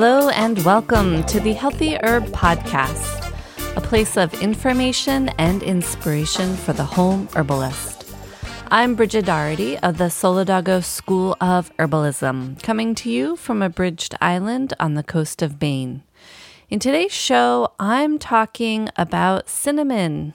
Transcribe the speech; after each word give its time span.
Hello, 0.00 0.28
and 0.28 0.64
welcome 0.64 1.24
to 1.24 1.40
the 1.40 1.54
Healthy 1.54 1.96
Herb 2.04 2.26
Podcast, 2.26 3.34
a 3.76 3.80
place 3.80 4.16
of 4.16 4.32
information 4.40 5.28
and 5.38 5.60
inspiration 5.60 6.54
for 6.54 6.72
the 6.72 6.84
home 6.84 7.28
herbalist. 7.34 8.08
I'm 8.70 8.94
Brighid 8.94 9.24
Doherty 9.24 9.76
of 9.78 9.98
the 9.98 10.04
Solidago 10.04 10.84
School 10.84 11.36
of 11.40 11.76
Herbalism, 11.78 12.62
coming 12.62 12.94
to 12.94 13.10
you 13.10 13.34
from 13.34 13.60
a 13.60 13.68
bridged 13.68 14.14
island 14.20 14.72
on 14.78 14.94
the 14.94 15.02
coast 15.02 15.42
of 15.42 15.60
Maine. 15.60 16.04
In 16.70 16.78
today's 16.78 17.10
show, 17.10 17.72
I'm 17.80 18.20
talking 18.20 18.90
about 18.94 19.48
cinnamon. 19.48 20.32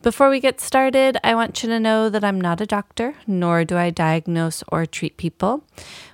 Before 0.00 0.30
we 0.30 0.38
get 0.38 0.60
started, 0.60 1.18
I 1.24 1.34
want 1.34 1.60
you 1.62 1.68
to 1.70 1.80
know 1.80 2.08
that 2.08 2.22
I'm 2.22 2.40
not 2.40 2.60
a 2.60 2.66
doctor, 2.66 3.14
nor 3.26 3.64
do 3.64 3.76
I 3.76 3.90
diagnose 3.90 4.62
or 4.68 4.86
treat 4.86 5.16
people. 5.16 5.64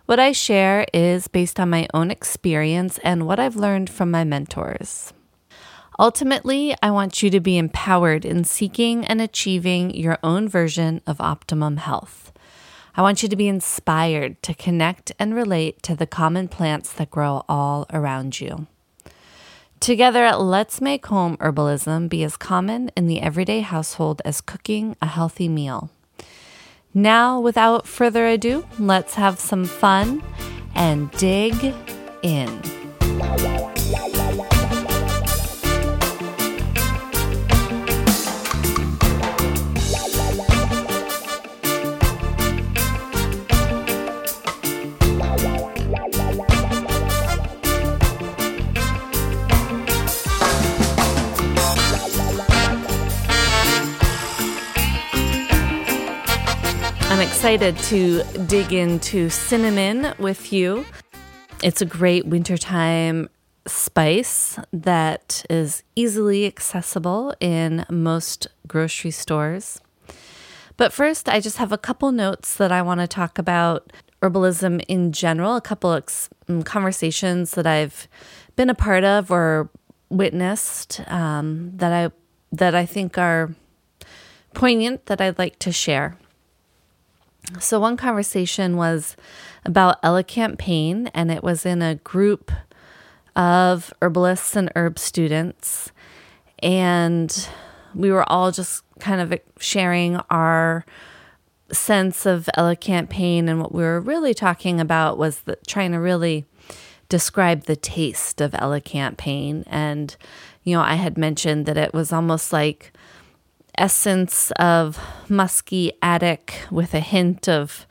What 0.06 0.20
I 0.20 0.32
share 0.32 0.84
is 0.92 1.28
based 1.28 1.58
on 1.58 1.70
my 1.70 1.88
own 1.94 2.10
experience 2.10 2.98
and 2.98 3.26
what 3.26 3.40
I've 3.40 3.56
learned 3.56 3.88
from 3.88 4.10
my 4.10 4.22
mentors. 4.22 5.14
Ultimately, 5.98 6.76
I 6.82 6.90
want 6.90 7.22
you 7.22 7.30
to 7.30 7.40
be 7.40 7.56
empowered 7.56 8.26
in 8.26 8.44
seeking 8.44 9.06
and 9.06 9.22
achieving 9.22 9.94
your 9.94 10.18
own 10.22 10.46
version 10.46 11.00
of 11.06 11.22
optimum 11.22 11.78
health. 11.78 12.32
I 12.94 13.00
want 13.00 13.22
you 13.22 13.30
to 13.30 13.36
be 13.36 13.48
inspired 13.48 14.42
to 14.42 14.52
connect 14.52 15.12
and 15.18 15.34
relate 15.34 15.82
to 15.84 15.96
the 15.96 16.06
common 16.06 16.48
plants 16.48 16.92
that 16.92 17.10
grow 17.10 17.42
all 17.48 17.86
around 17.90 18.42
you. 18.42 18.66
Together, 19.80 20.36
let's 20.36 20.82
make 20.82 21.06
home 21.06 21.38
herbalism 21.38 22.10
be 22.10 22.22
as 22.24 22.36
common 22.36 22.90
in 22.94 23.06
the 23.06 23.22
everyday 23.22 23.60
household 23.60 24.20
as 24.26 24.42
cooking 24.42 24.96
a 25.00 25.06
healthy 25.06 25.48
meal. 25.48 25.90
Now, 26.94 27.40
without 27.40 27.88
further 27.88 28.26
ado, 28.26 28.64
let's 28.78 29.14
have 29.14 29.40
some 29.40 29.64
fun 29.64 30.22
and 30.76 31.10
dig 31.12 31.74
in. 32.22 32.83
Excited 57.44 57.76
to 57.76 58.22
dig 58.46 58.72
into 58.72 59.28
cinnamon 59.28 60.14
with 60.18 60.50
you. 60.50 60.82
It's 61.62 61.82
a 61.82 61.84
great 61.84 62.24
wintertime 62.24 63.28
spice 63.66 64.58
that 64.72 65.44
is 65.50 65.82
easily 65.94 66.46
accessible 66.46 67.34
in 67.40 67.84
most 67.90 68.46
grocery 68.66 69.10
stores. 69.10 69.78
But 70.78 70.90
first, 70.90 71.28
I 71.28 71.38
just 71.38 71.58
have 71.58 71.70
a 71.70 71.76
couple 71.76 72.12
notes 72.12 72.56
that 72.56 72.72
I 72.72 72.80
want 72.80 73.00
to 73.00 73.06
talk 73.06 73.38
about 73.38 73.92
herbalism 74.22 74.82
in 74.88 75.12
general, 75.12 75.54
a 75.54 75.60
couple 75.60 75.92
of 75.92 76.06
mm, 76.48 76.64
conversations 76.64 77.50
that 77.56 77.66
I've 77.66 78.08
been 78.56 78.70
a 78.70 78.74
part 78.74 79.04
of 79.04 79.30
or 79.30 79.68
witnessed 80.08 81.02
um, 81.08 81.72
that 81.76 81.92
I 81.92 82.10
that 82.52 82.74
I 82.74 82.86
think 82.86 83.18
are 83.18 83.54
poignant 84.54 85.04
that 85.06 85.20
I'd 85.20 85.38
like 85.38 85.58
to 85.58 85.72
share. 85.72 86.16
So, 87.60 87.78
one 87.78 87.96
conversation 87.96 88.76
was 88.76 89.16
about 89.64 90.02
elecampane, 90.02 91.10
and 91.14 91.30
it 91.30 91.42
was 91.42 91.66
in 91.66 91.82
a 91.82 91.96
group 91.96 92.50
of 93.36 93.92
herbalists 94.00 94.56
and 94.56 94.70
herb 94.76 94.98
students. 94.98 95.92
And 96.60 97.48
we 97.94 98.10
were 98.10 98.28
all 98.30 98.50
just 98.50 98.82
kind 98.98 99.20
of 99.20 99.38
sharing 99.58 100.16
our 100.30 100.84
sense 101.72 102.26
of 102.26 102.48
elecampane. 102.56 103.48
And 103.48 103.60
what 103.60 103.74
we 103.74 103.82
were 103.82 104.00
really 104.00 104.34
talking 104.34 104.80
about 104.80 105.18
was 105.18 105.40
the, 105.40 105.56
trying 105.66 105.92
to 105.92 105.98
really 105.98 106.44
describe 107.08 107.64
the 107.64 107.76
taste 107.76 108.40
of 108.40 108.52
elecampane. 108.52 109.64
And, 109.66 110.16
you 110.62 110.76
know, 110.76 110.82
I 110.82 110.94
had 110.94 111.18
mentioned 111.18 111.66
that 111.66 111.76
it 111.76 111.92
was 111.92 112.12
almost 112.12 112.52
like 112.52 112.92
essence 113.78 114.50
of 114.52 114.98
musky 115.28 115.92
attic 116.02 116.60
with 116.70 116.94
a 116.94 117.00
hint 117.00 117.48
of 117.48 117.86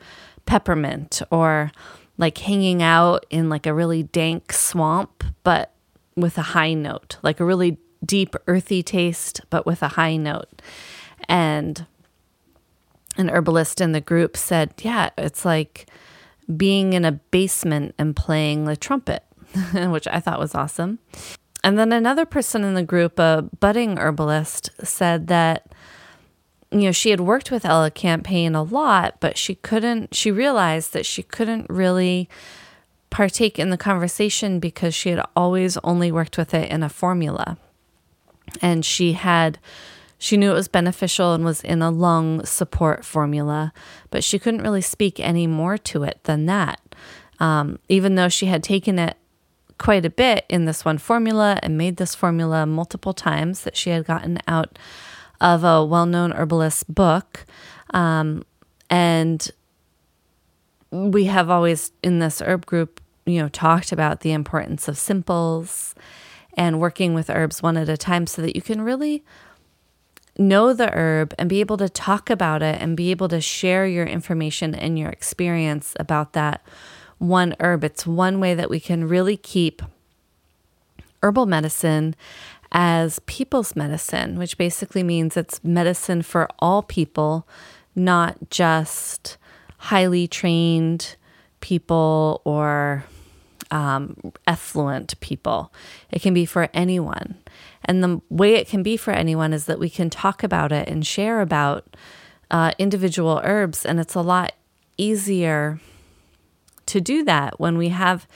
peppermint 0.46 1.22
or 1.30 1.72
like 2.18 2.38
hanging 2.38 2.82
out 2.82 3.26
in 3.30 3.48
like 3.48 3.66
a 3.66 3.74
really 3.74 4.02
dank 4.02 4.52
swamp 4.52 5.24
but 5.42 5.72
with 6.16 6.38
a 6.38 6.42
high 6.42 6.74
note 6.74 7.16
like 7.22 7.40
a 7.40 7.44
really 7.44 7.78
deep 8.04 8.36
earthy 8.46 8.82
taste 8.82 9.40
but 9.50 9.66
with 9.66 9.82
a 9.82 9.88
high 9.88 10.16
note. 10.16 10.60
And 11.28 11.86
an 13.16 13.30
herbalist 13.30 13.80
in 13.80 13.92
the 13.92 14.00
group 14.00 14.36
said 14.36 14.74
yeah 14.78 15.10
it's 15.16 15.44
like 15.44 15.88
being 16.56 16.92
in 16.92 17.04
a 17.04 17.12
basement 17.12 17.94
and 17.96 18.14
playing 18.14 18.64
the 18.64 18.76
trumpet 18.76 19.22
which 19.72 20.06
i 20.08 20.20
thought 20.20 20.40
was 20.40 20.54
awesome. 20.54 20.98
And 21.64 21.78
then 21.78 21.92
another 21.92 22.26
person 22.26 22.62
in 22.62 22.74
the 22.74 22.82
group, 22.82 23.18
a 23.18 23.48
budding 23.58 23.96
herbalist, 23.96 24.68
said 24.84 25.28
that 25.28 25.73
you 26.74 26.88
know, 26.88 26.92
she 26.92 27.10
had 27.10 27.20
worked 27.20 27.50
with 27.50 27.62
elecampane 27.62 28.54
a 28.54 28.62
lot, 28.62 29.16
but 29.20 29.38
she 29.38 29.54
couldn't, 29.54 30.14
she 30.14 30.30
realized 30.30 30.92
that 30.92 31.06
she 31.06 31.22
couldn't 31.22 31.68
really 31.70 32.28
partake 33.10 33.58
in 33.58 33.70
the 33.70 33.76
conversation 33.76 34.58
because 34.58 34.94
she 34.94 35.10
had 35.10 35.24
always 35.36 35.76
only 35.78 36.10
worked 36.10 36.36
with 36.36 36.52
it 36.52 36.70
in 36.70 36.82
a 36.82 36.88
formula. 36.88 37.56
And 38.60 38.84
she 38.84 39.12
had, 39.12 39.58
she 40.18 40.36
knew 40.36 40.50
it 40.50 40.54
was 40.54 40.68
beneficial 40.68 41.32
and 41.32 41.44
was 41.44 41.62
in 41.62 41.80
a 41.80 41.90
lung 41.90 42.44
support 42.44 43.04
formula, 43.04 43.72
but 44.10 44.24
she 44.24 44.38
couldn't 44.38 44.62
really 44.62 44.80
speak 44.80 45.20
any 45.20 45.46
more 45.46 45.78
to 45.78 46.02
it 46.02 46.18
than 46.24 46.46
that. 46.46 46.80
Um, 47.38 47.78
even 47.88 48.14
though 48.14 48.28
she 48.28 48.46
had 48.46 48.62
taken 48.62 48.98
it 48.98 49.16
quite 49.78 50.04
a 50.04 50.10
bit 50.10 50.44
in 50.48 50.64
this 50.64 50.84
one 50.84 50.98
formula 50.98 51.58
and 51.62 51.76
made 51.76 51.96
this 51.96 52.14
formula 52.14 52.64
multiple 52.66 53.12
times 53.12 53.62
that 53.62 53.76
she 53.76 53.90
had 53.90 54.04
gotten 54.04 54.38
out 54.46 54.78
of 55.40 55.64
a 55.64 55.84
well 55.84 56.06
known 56.06 56.32
herbalist 56.32 56.92
book. 56.92 57.44
Um, 57.90 58.44
and 58.90 59.50
we 60.90 61.24
have 61.24 61.50
always, 61.50 61.92
in 62.02 62.18
this 62.18 62.40
herb 62.40 62.66
group, 62.66 63.00
you 63.26 63.40
know, 63.40 63.48
talked 63.48 63.92
about 63.92 64.20
the 64.20 64.32
importance 64.32 64.88
of 64.88 64.98
simples 64.98 65.94
and 66.56 66.80
working 66.80 67.14
with 67.14 67.30
herbs 67.30 67.62
one 67.62 67.76
at 67.76 67.88
a 67.88 67.96
time 67.96 68.26
so 68.26 68.42
that 68.42 68.54
you 68.54 68.62
can 68.62 68.80
really 68.80 69.24
know 70.38 70.72
the 70.72 70.90
herb 70.92 71.34
and 71.38 71.48
be 71.48 71.60
able 71.60 71.76
to 71.76 71.88
talk 71.88 72.30
about 72.30 72.62
it 72.62 72.80
and 72.80 72.96
be 72.96 73.10
able 73.10 73.28
to 73.28 73.40
share 73.40 73.86
your 73.86 74.06
information 74.06 74.74
and 74.74 74.98
your 74.98 75.10
experience 75.10 75.94
about 75.98 76.32
that 76.32 76.64
one 77.18 77.54
herb. 77.60 77.84
It's 77.84 78.06
one 78.06 78.40
way 78.40 78.54
that 78.54 78.70
we 78.70 78.80
can 78.80 79.08
really 79.08 79.36
keep 79.36 79.82
herbal 81.22 81.46
medicine 81.46 82.14
as 82.74 83.20
people's 83.20 83.76
medicine, 83.76 84.36
which 84.36 84.58
basically 84.58 85.04
means 85.04 85.36
it's 85.36 85.62
medicine 85.62 86.22
for 86.22 86.48
all 86.58 86.82
people, 86.82 87.46
not 87.94 88.50
just 88.50 89.38
highly 89.78 90.26
trained 90.26 91.14
people 91.60 92.42
or 92.44 93.04
um, 93.70 94.16
effluent 94.46 95.18
people. 95.20 95.72
It 96.10 96.20
can 96.20 96.34
be 96.34 96.44
for 96.44 96.68
anyone. 96.74 97.36
And 97.84 98.02
the 98.02 98.20
way 98.28 98.54
it 98.54 98.68
can 98.68 98.82
be 98.82 98.96
for 98.96 99.12
anyone 99.12 99.52
is 99.52 99.66
that 99.66 99.78
we 99.78 99.88
can 99.88 100.10
talk 100.10 100.42
about 100.42 100.72
it 100.72 100.88
and 100.88 101.06
share 101.06 101.40
about 101.40 101.96
uh, 102.50 102.72
individual 102.78 103.40
herbs. 103.44 103.84
And 103.84 104.00
it's 104.00 104.14
a 104.16 104.20
lot 104.20 104.52
easier 104.96 105.80
to 106.86 107.00
do 107.00 107.24
that 107.24 107.60
when 107.60 107.78
we 107.78 107.90
have 107.90 108.26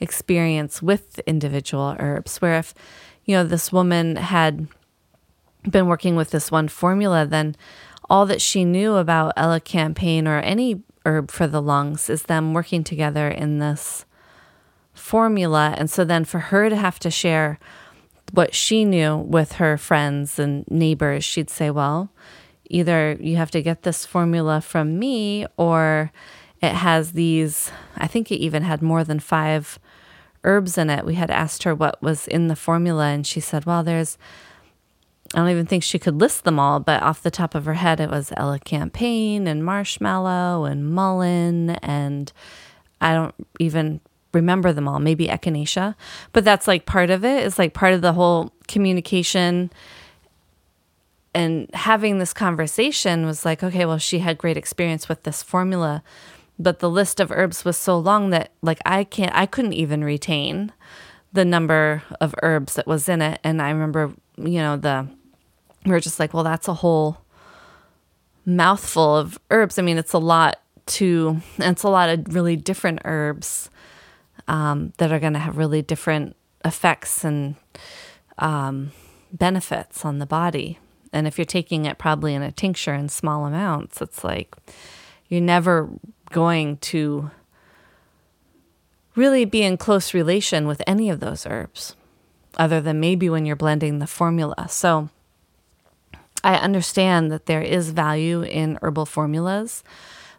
experience 0.00 0.82
with 0.82 1.18
individual 1.20 1.96
herbs. 1.98 2.42
Where 2.42 2.58
if 2.58 2.74
you 3.26 3.36
know, 3.36 3.44
this 3.44 3.72
woman 3.72 4.16
had 4.16 4.68
been 5.68 5.88
working 5.88 6.16
with 6.16 6.30
this 6.30 6.50
one 6.50 6.68
formula, 6.68 7.26
then 7.26 7.56
all 8.08 8.24
that 8.26 8.40
she 8.40 8.64
knew 8.64 8.94
about 8.94 9.36
elecampane 9.36 10.26
or 10.26 10.38
any 10.38 10.82
herb 11.04 11.30
for 11.30 11.46
the 11.46 11.60
lungs 11.60 12.08
is 12.08 12.24
them 12.24 12.54
working 12.54 12.84
together 12.84 13.28
in 13.28 13.58
this 13.58 14.04
formula. 14.94 15.74
And 15.76 15.90
so 15.90 16.04
then 16.04 16.24
for 16.24 16.38
her 16.38 16.70
to 16.70 16.76
have 16.76 16.98
to 17.00 17.10
share 17.10 17.58
what 18.32 18.54
she 18.54 18.84
knew 18.84 19.16
with 19.16 19.52
her 19.52 19.76
friends 19.76 20.38
and 20.38 20.64
neighbors, 20.68 21.24
she'd 21.24 21.50
say, 21.50 21.70
Well, 21.70 22.10
either 22.70 23.16
you 23.20 23.36
have 23.36 23.50
to 23.52 23.62
get 23.62 23.82
this 23.82 24.06
formula 24.06 24.60
from 24.60 24.98
me 24.98 25.46
or 25.56 26.12
it 26.60 26.72
has 26.72 27.12
these, 27.12 27.70
I 27.96 28.06
think 28.06 28.30
it 28.30 28.36
even 28.36 28.62
had 28.62 28.82
more 28.82 29.04
than 29.04 29.20
five 29.20 29.78
herbs 30.46 30.78
in 30.78 30.88
it. 30.88 31.04
We 31.04 31.14
had 31.14 31.30
asked 31.30 31.64
her 31.64 31.74
what 31.74 32.02
was 32.02 32.26
in 32.28 32.48
the 32.48 32.56
formula, 32.56 33.06
and 33.06 33.26
she 33.26 33.40
said, 33.40 33.66
Well, 33.66 33.82
there's, 33.82 34.16
I 35.34 35.38
don't 35.38 35.50
even 35.50 35.66
think 35.66 35.82
she 35.82 35.98
could 35.98 36.20
list 36.20 36.44
them 36.44 36.58
all, 36.58 36.80
but 36.80 37.02
off 37.02 37.22
the 37.22 37.30
top 37.30 37.54
of 37.54 37.66
her 37.66 37.74
head, 37.74 38.00
it 38.00 38.10
was 38.10 38.30
elecampane 38.30 39.46
and 39.46 39.64
marshmallow 39.64 40.64
and 40.64 40.90
mullein, 40.90 41.70
and 41.82 42.32
I 43.00 43.12
don't 43.14 43.34
even 43.60 44.00
remember 44.32 44.72
them 44.72 44.88
all, 44.88 45.00
maybe 45.00 45.26
echinacea. 45.26 45.94
But 46.32 46.44
that's 46.44 46.66
like 46.66 46.86
part 46.86 47.10
of 47.10 47.24
it, 47.24 47.44
is 47.44 47.58
like 47.58 47.74
part 47.74 47.92
of 47.92 48.00
the 48.00 48.12
whole 48.12 48.52
communication 48.68 49.70
and 51.36 51.68
having 51.74 52.18
this 52.18 52.32
conversation 52.32 53.26
was 53.26 53.44
like, 53.44 53.62
okay, 53.62 53.84
well, 53.84 53.98
she 53.98 54.20
had 54.20 54.38
great 54.38 54.56
experience 54.56 55.06
with 55.06 55.24
this 55.24 55.42
formula 55.42 56.02
but 56.58 56.78
the 56.78 56.90
list 56.90 57.20
of 57.20 57.30
herbs 57.30 57.64
was 57.64 57.76
so 57.76 57.98
long 57.98 58.30
that 58.30 58.52
like 58.62 58.78
I 58.86 59.04
can't 59.04 59.34
I 59.34 59.46
couldn't 59.46 59.74
even 59.74 60.02
retain 60.02 60.72
the 61.32 61.44
number 61.44 62.02
of 62.20 62.34
herbs 62.42 62.74
that 62.74 62.86
was 62.86 63.08
in 63.08 63.20
it. 63.20 63.40
And 63.44 63.60
I 63.60 63.70
remember 63.70 64.12
you 64.36 64.58
know 64.58 64.76
the 64.76 65.08
we 65.84 65.90
were 65.90 66.00
just 66.00 66.18
like 66.18 66.32
well 66.32 66.44
that's 66.44 66.68
a 66.68 66.74
whole 66.74 67.18
mouthful 68.44 69.16
of 69.16 69.38
herbs. 69.50 69.78
I 69.78 69.82
mean 69.82 69.98
it's 69.98 70.12
a 70.12 70.18
lot 70.18 70.60
to 70.86 71.40
it's 71.58 71.82
a 71.82 71.88
lot 71.88 72.08
of 72.08 72.34
really 72.34 72.56
different 72.56 73.00
herbs 73.04 73.70
um, 74.48 74.92
that 74.98 75.12
are 75.12 75.18
going 75.18 75.32
to 75.32 75.38
have 75.38 75.56
really 75.56 75.82
different 75.82 76.36
effects 76.64 77.24
and 77.24 77.56
um, 78.38 78.92
benefits 79.32 80.04
on 80.04 80.18
the 80.18 80.26
body. 80.26 80.78
And 81.12 81.26
if 81.26 81.38
you're 81.38 81.44
taking 81.44 81.86
it 81.86 81.98
probably 81.98 82.34
in 82.34 82.42
a 82.42 82.52
tincture 82.52 82.94
in 82.94 83.08
small 83.08 83.46
amounts 83.46 84.00
it's 84.00 84.22
like 84.24 84.54
you're 85.28 85.40
never 85.40 85.88
going 86.30 86.76
to 86.78 87.30
really 89.14 89.44
be 89.44 89.62
in 89.62 89.76
close 89.76 90.12
relation 90.12 90.66
with 90.66 90.82
any 90.86 91.08
of 91.08 91.20
those 91.20 91.46
herbs, 91.46 91.96
other 92.58 92.80
than 92.80 93.00
maybe 93.00 93.28
when 93.30 93.46
you're 93.46 93.56
blending 93.56 93.98
the 93.98 94.06
formula. 94.06 94.68
So 94.68 95.08
I 96.44 96.56
understand 96.56 97.32
that 97.32 97.46
there 97.46 97.62
is 97.62 97.90
value 97.90 98.42
in 98.42 98.78
herbal 98.82 99.06
formulas. 99.06 99.82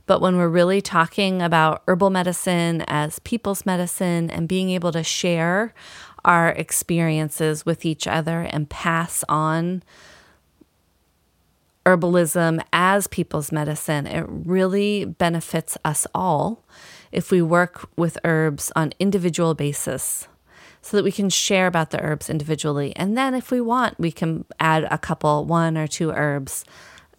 But 0.06 0.22
when 0.22 0.38
we're 0.38 0.48
really 0.48 0.80
talking 0.80 1.42
about 1.42 1.84
herbal 1.86 2.12
medicine 2.12 2.82
as 2.88 3.20
people's 3.20 3.66
medicine 3.66 4.30
and 4.30 4.48
being 4.48 4.70
able 4.70 4.94
to 4.94 5.04
share 5.04 5.74
our 6.24 6.50
experiences 6.50 7.66
with 7.66 7.86
each 7.86 8.08
other 8.08 8.42
and 8.42 8.70
pass 8.70 9.26
on 9.28 9.84
herbalism 11.88 12.62
as 12.74 13.08
people's 13.08 13.50
medicine. 13.50 14.06
It 14.06 14.26
really 14.28 15.06
benefits 15.06 15.78
us 15.86 16.06
all 16.14 16.66
if 17.14 17.32
we 17.32 17.42
work 17.42 17.88
with 17.96 18.18
herbs 18.26 18.74
on 18.76 18.92
individual 19.00 19.54
basis 19.54 20.28
so 20.82 20.98
that 20.98 21.04
we 21.04 21.14
can 21.14 21.30
share 21.30 21.66
about 21.66 21.92
the 21.92 22.02
herbs 22.02 22.30
individually. 22.30 22.94
And 22.98 23.18
then 23.18 23.34
if 23.34 23.52
we 23.52 23.62
want, 23.62 23.98
we 23.98 24.12
can 24.12 24.44
add 24.60 24.84
a 24.92 24.98
couple, 24.98 25.46
one 25.46 25.78
or 25.78 25.88
two 25.88 26.12
herbs 26.12 26.66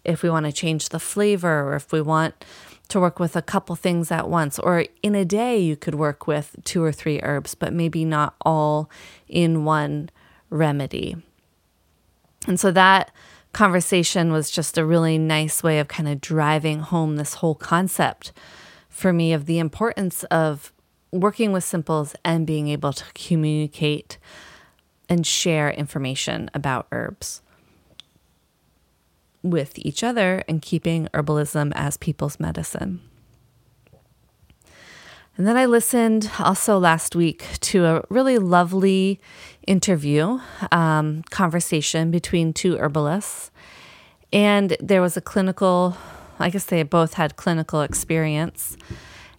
if 0.05 0.21
we 0.21 0.29
want 0.29 0.45
to 0.45 0.51
change 0.51 0.89
the 0.89 0.99
flavor 0.99 1.63
or 1.63 1.75
if 1.75 1.91
we 1.91 2.01
want 2.01 2.45
to 2.89 2.99
work 2.99 3.19
with 3.19 3.35
a 3.35 3.41
couple 3.41 3.75
things 3.75 4.11
at 4.11 4.29
once. 4.29 4.59
Or 4.59 4.85
in 5.01 5.15
a 5.15 5.25
day, 5.25 5.57
you 5.57 5.75
could 5.75 5.95
work 5.95 6.27
with 6.27 6.55
two 6.63 6.83
or 6.83 6.91
three 6.91 7.19
herbs, 7.23 7.55
but 7.55 7.73
maybe 7.73 8.05
not 8.05 8.35
all 8.41 8.87
in 9.27 9.65
one 9.65 10.09
remedy. 10.51 11.15
And 12.47 12.59
so 12.59 12.71
that 12.71 13.11
conversation 13.53 14.31
was 14.31 14.51
just 14.51 14.77
a 14.77 14.85
really 14.85 15.17
nice 15.17 15.63
way 15.63 15.79
of 15.79 15.87
kind 15.87 16.07
of 16.07 16.21
driving 16.21 16.79
home 16.79 17.15
this 17.15 17.35
whole 17.35 17.55
concept 17.55 18.31
for 18.89 19.13
me 19.13 19.33
of 19.33 19.45
the 19.45 19.59
importance 19.59 20.23
of 20.25 20.71
working 21.11 21.51
with 21.51 21.63
simples 21.63 22.15
and 22.23 22.45
being 22.45 22.67
able 22.67 22.93
to 22.93 23.05
communicate 23.13 24.17
and 25.07 25.25
share 25.25 25.71
information 25.71 26.49
about 26.53 26.87
herbs 26.91 27.41
with 29.41 29.79
each 29.79 30.03
other 30.03 30.43
and 30.47 30.61
keeping 30.61 31.07
herbalism 31.13 31.71
as 31.75 31.97
people's 31.97 32.39
medicine. 32.39 33.01
And 35.39 35.47
then 35.47 35.55
I 35.55 35.67
listened 35.67 36.29
also 36.37 36.77
last 36.77 37.15
week 37.15 37.45
to 37.61 37.85
a 37.85 38.03
really 38.09 38.37
lovely 38.37 39.21
interview, 39.65 40.37
um, 40.69 41.23
conversation 41.29 42.11
between 42.11 42.51
two 42.51 42.77
herbalists. 42.77 43.49
And 44.33 44.75
there 44.81 45.01
was 45.01 45.15
a 45.15 45.21
clinical, 45.21 45.95
I 46.39 46.49
guess 46.49 46.65
they 46.65 46.83
both 46.83 47.13
had 47.13 47.37
clinical 47.37 47.79
experience. 47.83 48.75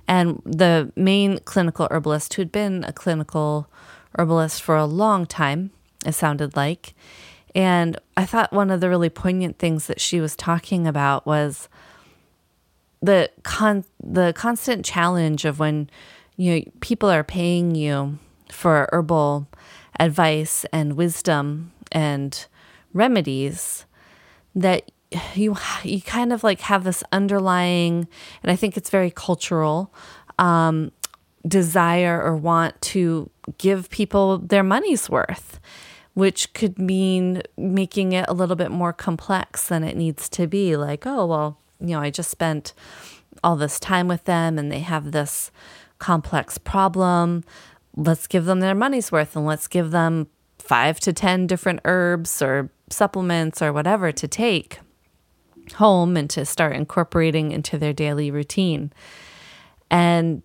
And 0.09 0.41
the 0.47 0.91
main 0.97 1.39
clinical 1.41 1.87
herbalist, 1.91 2.33
who'd 2.33 2.51
been 2.51 2.83
a 2.85 2.95
clinical 2.95 3.69
herbalist 4.19 4.63
for 4.63 4.77
a 4.77 4.87
long 4.87 5.27
time, 5.27 5.71
it 6.07 6.13
sounded 6.13 6.57
like. 6.57 6.95
And 7.55 7.99
I 8.17 8.25
thought 8.25 8.55
one 8.55 8.71
of 8.71 8.81
the 8.81 8.89
really 8.89 9.11
poignant 9.11 9.59
things 9.59 9.87
that 9.87 10.01
she 10.01 10.19
was 10.19 10.35
talking 10.35 10.87
about 10.87 11.27
was 11.27 11.69
the 13.03 13.31
con 13.43 13.85
the 14.03 14.33
constant 14.35 14.85
challenge 14.85 15.45
of 15.45 15.59
when 15.59 15.89
you 16.37 16.55
know 16.55 16.63
people 16.81 17.11
are 17.11 17.25
paying 17.25 17.75
you 17.75 18.19
for 18.51 18.89
herbal 18.93 19.49
advice 19.99 20.65
and 20.73 20.95
wisdom 20.95 21.73
and 21.93 22.47
remedies 22.93 23.87
that 24.55 24.91
you 25.35 25.57
you 25.83 26.01
kind 26.03 26.33
of 26.33 26.45
like 26.45 26.61
have 26.61 26.85
this 26.85 27.03
underlying 27.13 28.07
and 28.43 28.53
I 28.53 28.57
think 28.57 28.77
it's 28.77 28.91
very 28.91 29.11
cultural 29.11 29.93
um, 30.39 30.93
desire 31.47 32.21
or 32.23 32.37
want 32.37 32.81
to 32.81 33.31
give 33.59 33.91
people 33.91 34.39
their 34.39 34.63
money's 34.63 35.09
worth 35.09 35.61
which 36.15 36.53
could 36.55 36.79
mean 36.79 37.41
making 37.57 38.13
it 38.13 38.25
a 38.29 38.35
little 38.35 38.57
bit 38.57 38.71
more 38.71 38.93
complex 38.93 39.69
than 39.69 39.85
it 39.85 39.97
needs 39.97 40.29
to 40.29 40.47
be. 40.47 40.77
Like 40.77 41.07
oh 41.07 41.27
well 41.27 41.59
you 41.81 41.89
know, 41.89 42.01
I 42.01 42.11
just 42.11 42.31
spent 42.31 42.73
all 43.43 43.57
this 43.57 43.81
time 43.81 44.09
with 44.09 44.25
them 44.25 44.59
and 44.59 44.71
they 44.71 44.81
have 44.81 45.13
this 45.13 45.51
complex 45.99 46.59
problem. 46.59 47.45
Let's 47.97 48.27
give 48.27 48.45
them 48.45 48.61
their 48.61 48.75
money's 48.75 49.11
worth 49.13 49.37
and 49.37 49.47
let's 49.47 49.69
give 49.69 49.91
them 49.91 50.29
five 50.59 51.01
to 51.01 51.13
10 51.13 51.47
different 51.47 51.81
herbs 51.85 52.43
or 52.43 52.71
supplements 52.91 53.63
or 53.63 53.73
whatever 53.73 54.13
to 54.13 54.29
take 54.29 54.79
home 55.75 56.17
and 56.17 56.29
to 56.31 56.45
start 56.45 56.75
incorporating 56.75 57.53
into 57.53 57.79
their 57.79 57.93
daily 57.93 58.31
routine. 58.31 58.93
And 59.91 60.43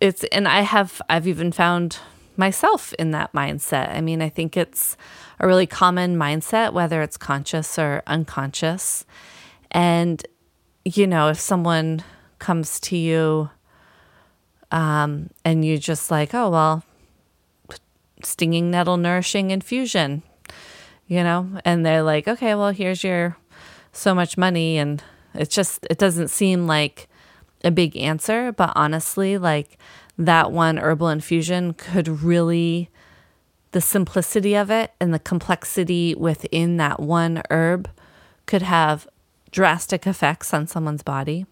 it's, 0.00 0.24
and 0.24 0.48
I 0.48 0.60
have, 0.60 1.00
I've 1.08 1.28
even 1.28 1.52
found 1.52 1.98
myself 2.36 2.92
in 2.94 3.12
that 3.12 3.32
mindset. 3.32 3.94
I 3.94 4.00
mean, 4.00 4.20
I 4.20 4.28
think 4.28 4.56
it's 4.56 4.96
a 5.38 5.46
really 5.46 5.66
common 5.66 6.16
mindset, 6.16 6.72
whether 6.72 7.00
it's 7.02 7.16
conscious 7.16 7.78
or 7.78 8.02
unconscious. 8.06 9.04
And, 9.74 10.24
you 10.84 11.06
know, 11.06 11.28
if 11.28 11.38
someone 11.38 12.02
comes 12.38 12.78
to 12.78 12.96
you 12.96 13.50
um, 14.70 15.30
and 15.44 15.64
you 15.64 15.78
just 15.78 16.10
like, 16.10 16.32
oh, 16.32 16.48
well, 16.48 16.84
stinging 18.22 18.70
nettle 18.70 18.96
nourishing 18.96 19.50
infusion, 19.50 20.22
you 21.08 21.22
know, 21.22 21.60
and 21.64 21.84
they're 21.84 22.02
like, 22.02 22.28
okay, 22.28 22.54
well, 22.54 22.70
here's 22.70 23.02
your 23.02 23.36
so 23.92 24.14
much 24.14 24.38
money. 24.38 24.78
And 24.78 25.02
it's 25.34 25.54
just, 25.54 25.86
it 25.90 25.98
doesn't 25.98 26.28
seem 26.28 26.66
like 26.66 27.08
a 27.64 27.70
big 27.70 27.96
answer, 27.96 28.52
but 28.52 28.72
honestly, 28.76 29.36
like 29.38 29.78
that 30.16 30.52
one 30.52 30.78
herbal 30.78 31.08
infusion 31.08 31.74
could 31.74 32.08
really, 32.08 32.90
the 33.72 33.80
simplicity 33.80 34.54
of 34.54 34.70
it 34.70 34.92
and 35.00 35.12
the 35.12 35.18
complexity 35.18 36.14
within 36.14 36.76
that 36.76 37.00
one 37.00 37.42
herb 37.50 37.90
could 38.46 38.62
have 38.62 39.08
drastic 39.54 40.04
effects 40.04 40.52
on 40.52 40.66
someone's 40.66 41.04
body. 41.04 41.46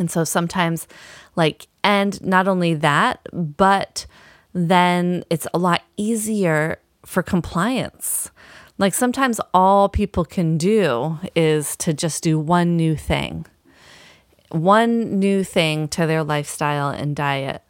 And 0.00 0.10
so 0.10 0.24
sometimes, 0.24 0.88
like, 1.36 1.68
and 1.84 2.20
not 2.22 2.48
only 2.48 2.74
that, 2.74 3.24
but 3.32 4.04
then 4.52 5.22
it's 5.30 5.46
a 5.54 5.58
lot 5.58 5.82
easier 5.96 6.80
for 7.06 7.22
compliance. 7.22 8.32
Like, 8.78 8.94
sometimes 8.94 9.40
all 9.54 9.88
people 9.88 10.24
can 10.24 10.58
do 10.58 11.20
is 11.36 11.76
to 11.76 11.94
just 11.94 12.24
do 12.24 12.36
one 12.36 12.76
new 12.76 12.96
thing, 12.96 13.46
one 14.50 15.20
new 15.20 15.44
thing 15.44 15.86
to 15.88 16.04
their 16.04 16.24
lifestyle 16.24 16.88
and 16.88 17.14
diet 17.14 17.62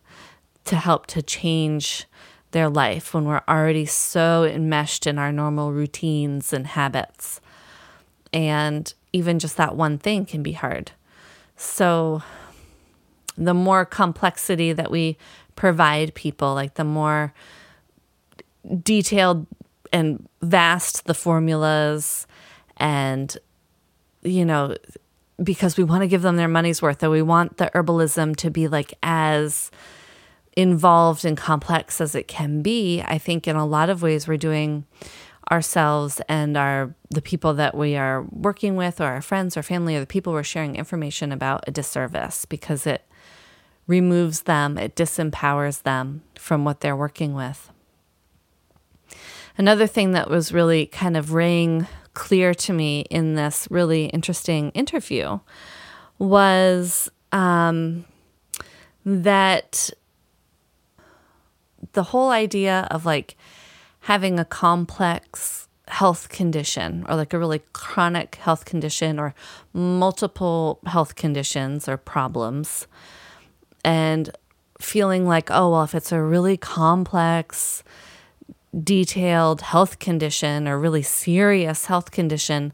to 0.64 0.76
help 0.76 1.06
to 1.08 1.20
change 1.20 2.06
their 2.52 2.70
life 2.70 3.12
when 3.12 3.26
we're 3.26 3.42
already 3.46 3.84
so 3.84 4.44
enmeshed 4.44 5.06
in 5.06 5.18
our 5.18 5.32
normal 5.32 5.70
routines 5.70 6.54
and 6.54 6.66
habits. 6.66 7.42
And 8.32 8.94
even 9.12 9.38
just 9.38 9.56
that 9.56 9.76
one 9.76 9.98
thing 9.98 10.24
can 10.24 10.42
be 10.42 10.52
hard. 10.52 10.92
So, 11.56 12.22
the 13.36 13.54
more 13.54 13.84
complexity 13.84 14.72
that 14.72 14.90
we 14.90 15.16
provide 15.56 16.14
people, 16.14 16.54
like 16.54 16.74
the 16.74 16.84
more 16.84 17.32
detailed 18.82 19.46
and 19.92 20.26
vast 20.40 21.04
the 21.06 21.14
formulas 21.14 22.26
and 22.78 23.36
you 24.22 24.44
know 24.44 24.74
because 25.42 25.76
we 25.76 25.84
want 25.84 26.02
to 26.02 26.06
give 26.06 26.22
them 26.22 26.36
their 26.36 26.48
money's 26.48 26.80
worth 26.80 26.98
that 26.98 27.10
we 27.10 27.22
want 27.22 27.56
the 27.58 27.70
herbalism 27.74 28.36
to 28.36 28.50
be 28.50 28.68
like 28.68 28.94
as 29.02 29.70
involved 30.56 31.24
and 31.24 31.36
complex 31.36 32.00
as 32.00 32.14
it 32.14 32.28
can 32.28 32.62
be 32.62 33.02
i 33.06 33.18
think 33.18 33.46
in 33.46 33.56
a 33.56 33.66
lot 33.66 33.90
of 33.90 34.02
ways 34.02 34.26
we're 34.26 34.36
doing 34.36 34.84
ourselves 35.50 36.20
and 36.28 36.56
our 36.56 36.94
the 37.10 37.22
people 37.22 37.54
that 37.54 37.76
we 37.76 37.96
are 37.96 38.22
working 38.30 38.76
with 38.76 39.00
or 39.00 39.04
our 39.04 39.20
friends 39.20 39.56
or 39.56 39.62
family 39.62 39.96
or 39.96 40.00
the 40.00 40.06
people 40.06 40.32
we're 40.32 40.42
sharing 40.42 40.76
information 40.76 41.32
about 41.32 41.64
a 41.66 41.70
disservice 41.70 42.44
because 42.46 42.86
it 42.86 43.06
removes 43.86 44.42
them 44.42 44.78
it 44.78 44.94
disempowers 44.94 45.82
them 45.82 46.22
from 46.36 46.64
what 46.64 46.80
they're 46.80 46.96
working 46.96 47.34
with. 47.34 47.70
Another 49.58 49.86
thing 49.86 50.12
that 50.12 50.30
was 50.30 50.52
really 50.52 50.86
kind 50.86 51.16
of 51.16 51.34
rang 51.34 51.86
clear 52.14 52.54
to 52.54 52.72
me 52.72 53.00
in 53.10 53.34
this 53.34 53.68
really 53.70 54.06
interesting 54.06 54.70
interview 54.70 55.38
was 56.18 57.10
um, 57.32 58.04
that 59.04 59.90
the 61.92 62.02
whole 62.02 62.30
idea 62.30 62.86
of 62.90 63.04
like 63.04 63.36
having 64.02 64.38
a 64.38 64.44
complex 64.44 65.68
health 65.88 66.28
condition 66.28 67.04
or 67.08 67.16
like 67.16 67.32
a 67.32 67.38
really 67.38 67.60
chronic 67.72 68.36
health 68.36 68.64
condition 68.64 69.18
or 69.18 69.34
multiple 69.72 70.78
health 70.86 71.14
conditions 71.16 71.88
or 71.88 71.96
problems 71.96 72.86
and 73.84 74.30
feeling 74.80 75.26
like 75.26 75.50
oh 75.50 75.70
well 75.70 75.82
if 75.82 75.94
it's 75.94 76.12
a 76.12 76.20
really 76.20 76.56
complex 76.56 77.82
detailed 78.80 79.60
health 79.60 79.98
condition 79.98 80.66
or 80.66 80.78
really 80.78 81.02
serious 81.02 81.86
health 81.86 82.10
condition, 82.10 82.72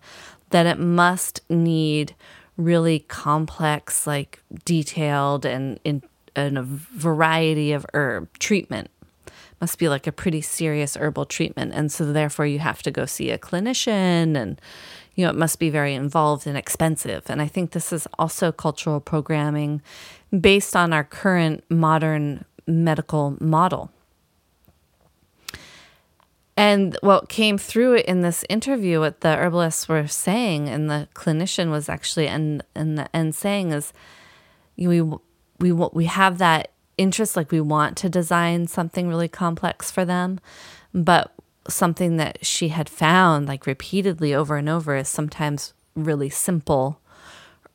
that 0.51 0.67
it 0.67 0.79
must 0.79 1.41
need 1.49 2.15
really 2.57 3.01
complex, 3.01 4.07
like 4.07 4.43
detailed 4.65 5.45
and 5.45 5.79
in, 5.85 6.03
in 6.37 6.57
a 6.57 6.63
variety 6.63 7.73
of 7.73 7.85
herb 7.95 8.29
treatment. 8.39 8.91
Must 9.61 9.79
be 9.79 9.89
like 9.89 10.07
a 10.07 10.13
pretty 10.13 10.41
serious 10.41 10.97
herbal 10.97 11.27
treatment. 11.27 11.73
And 11.75 11.91
so, 11.91 12.13
therefore, 12.13 12.47
you 12.47 12.61
have 12.61 12.83
to 12.83 12.91
go 12.91 13.07
see 13.07 13.31
a 13.31 13.39
clinician 13.39 14.37
and, 14.37 14.61
you 15.15 15.25
know, 15.25 15.31
it 15.31 15.37
must 15.37 15.59
be 15.59 15.69
very 15.69 15.95
involved 15.95 16.47
and 16.47 16.57
expensive. 16.57 17.25
And 17.29 17.43
I 17.43 17.49
think 17.49 17.73
this 17.73 17.93
is 17.93 18.07
also 18.19 18.53
cultural 18.53 19.01
programming 19.01 19.83
based 20.39 20.77
on 20.77 20.93
our 20.93 21.05
current 21.05 21.65
modern 21.69 22.45
medical 22.69 23.37
model. 23.41 23.91
And 26.57 26.99
what 27.03 27.29
came 27.29 27.57
through 27.57 27.99
in 27.99 28.23
this 28.23 28.45
interview, 28.49 28.99
what 28.99 29.21
the 29.21 29.37
herbalists 29.37 29.89
were 29.89 30.09
saying, 30.09 30.69
and 30.69 30.91
the 30.91 31.07
clinician 31.15 31.71
was 31.71 31.89
actually 31.89 32.27
and 32.27 32.65
and 32.75 33.09
end 33.15 33.37
saying 33.37 33.71
is, 33.71 33.93
we 34.77 35.01
we 35.61 35.73
we 35.73 36.07
have 36.07 36.39
that 36.39 36.73
interest, 36.99 37.37
like 37.37 37.51
we 37.51 37.61
want 37.61 37.97
to 37.99 38.09
design 38.09 38.67
something 38.67 39.09
really 39.09 39.29
complex 39.29 39.91
for 39.91 40.05
them, 40.05 40.41
but 40.93 41.33
something 41.69 42.17
that 42.17 42.45
she 42.45 42.69
had 42.69 42.89
found 42.89 43.47
like 43.47 43.67
repeatedly 43.67 44.35
over 44.35 44.57
and 44.57 44.69
over 44.69 44.97
is 44.97 45.09
sometimes 45.09 45.75
really 45.95 46.31
simple 46.31 47.01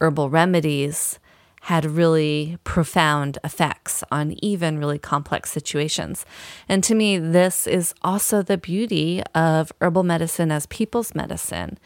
herbal 0.02 0.30
remedies 0.30 1.20
had 1.62 1.86
really 1.86 2.58
profound 2.66 3.38
effects 3.42 4.04
on 4.12 4.36
even 4.44 4.78
really 4.78 5.00
complex 5.00 5.50
situations. 5.50 6.26
And 6.68 6.84
to 6.84 6.94
me, 6.94 7.18
this 7.18 7.66
is 7.68 7.94
also 8.02 8.42
the 8.42 8.58
beauty 8.58 9.24
of 9.34 9.72
herbal 9.80 10.04
medicine 10.04 10.52
as 10.52 10.66
people's 10.66 11.16
medicine. 11.16 11.80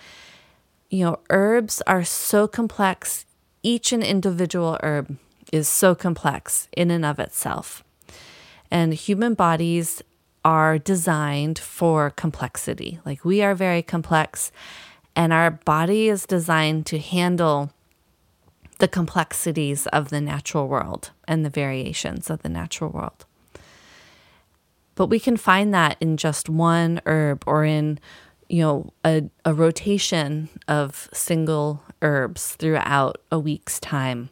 You 0.90 1.06
know, 1.06 1.20
herbs 1.30 1.84
are 1.86 2.04
so 2.04 2.48
complex, 2.48 3.28
each 3.62 3.92
an 3.92 4.02
individual 4.02 4.80
herb 4.82 5.16
is 5.52 5.68
so 5.68 5.96
complex 5.96 6.68
in 6.76 6.92
and 6.92 7.06
of 7.06 7.20
itself. 7.20 7.84
And 8.70 8.94
human 8.94 9.34
bodies 9.34 10.02
are 10.44 10.78
designed 10.78 11.60
for 11.60 12.10
complexity. 12.12 13.00
Like 13.06 13.26
we 13.26 13.42
are 13.42 13.56
very 13.56 13.82
complex, 13.82 14.52
and 15.16 15.34
our 15.34 15.52
body 15.52 16.10
is 16.10 16.26
designed 16.26 16.86
to 16.88 17.00
handle 17.00 17.72
the 18.80 18.88
complexities 18.88 19.88
of 19.88 20.10
the 20.10 20.22
natural 20.22 20.68
world 20.68 21.12
and 21.28 21.44
the 21.44 21.50
variations 21.50 22.30
of 22.30 22.44
the 22.44 22.50
natural 22.50 22.92
world. 22.92 23.26
But 24.96 25.08
we 25.08 25.20
can 25.20 25.38
find 25.38 25.74
that 25.74 25.98
in 26.00 26.18
just 26.18 26.50
one 26.50 27.02
herb 27.06 27.44
or 27.46 27.66
in, 27.66 28.00
you 28.50 28.62
know, 28.62 28.94
a, 29.06 29.30
a 29.46 29.54
rotation 29.54 30.50
of 30.68 31.10
single 31.14 31.84
herbs 32.02 32.56
throughout 32.56 33.22
a 33.32 33.40
week's 33.40 33.80
time. 33.80 34.30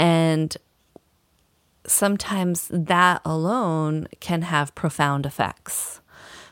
And 0.00 0.56
sometimes 1.86 2.68
that 2.72 3.20
alone 3.22 4.08
can 4.18 4.40
have 4.40 4.74
profound 4.74 5.26
effects. 5.26 6.00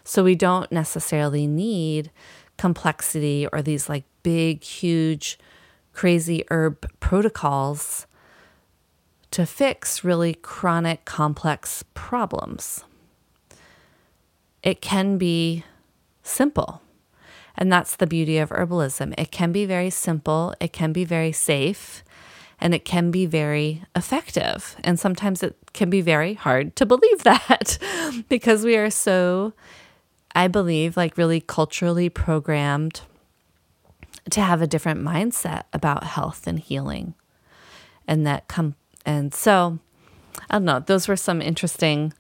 So 0.05 0.23
we 0.23 0.35
don't 0.35 0.71
necessarily 0.71 1.47
need 1.47 2.11
complexity 2.59 3.47
or 3.51 3.63
these 3.63 3.89
like 3.89 4.05
big, 4.23 4.63
huge 4.63 5.39
crazy 5.95 6.45
herb 6.51 6.87
protocols 7.01 8.07
to 9.31 9.47
fix 9.47 10.05
really 10.05 10.35
chronic, 10.35 11.07
complex 11.07 11.83
problems. 11.95 12.85
It 14.63 14.83
can 14.83 15.17
be 15.17 15.65
simple. 16.23 16.83
And 17.57 17.73
that's 17.73 17.97
the 17.97 18.07
beauty 18.07 18.37
of 18.37 18.51
herbalism. 18.51 19.15
It 19.17 19.31
can 19.31 19.53
be 19.53 19.65
very 19.65 19.89
simple, 19.89 20.55
it 20.61 20.75
can 20.75 20.93
be 20.93 21.05
very 21.05 21.33
safe, 21.33 22.05
and 22.61 22.75
it 22.75 22.85
can 22.85 23.11
be 23.11 23.27
very 23.27 23.85
effective. 23.95 24.77
And 24.83 24.99
sometimes 24.99 25.43
it 25.43 25.57
can 25.73 25.91
be 25.91 26.01
very 26.01 26.35
hard 26.35 26.77
to 26.77 26.87
believe 26.87 27.23
that 27.25 27.79
because 28.29 28.65
we 28.65 28.77
are 28.77 28.91
so, 28.91 29.53
I 30.35 30.49
believe, 30.49 30.97
like 30.97 31.17
really 31.17 31.41
culturally 31.41 32.09
programmed 32.09 33.03
to 34.31 34.41
have 34.41 34.61
a 34.61 34.67
different 34.67 35.01
mindset 35.01 35.63
about 35.73 36.05
health 36.05 36.47
and 36.47 36.59
healing. 36.59 37.15
And 38.07 38.27
that 38.27 38.49
come 38.49 38.75
and 39.05 39.35
so 39.35 39.79
I 40.51 40.55
don't 40.55 40.65
know, 40.65 40.81
those 40.81 41.09
were 41.09 41.17
some 41.17 41.43
interesting 41.43 42.13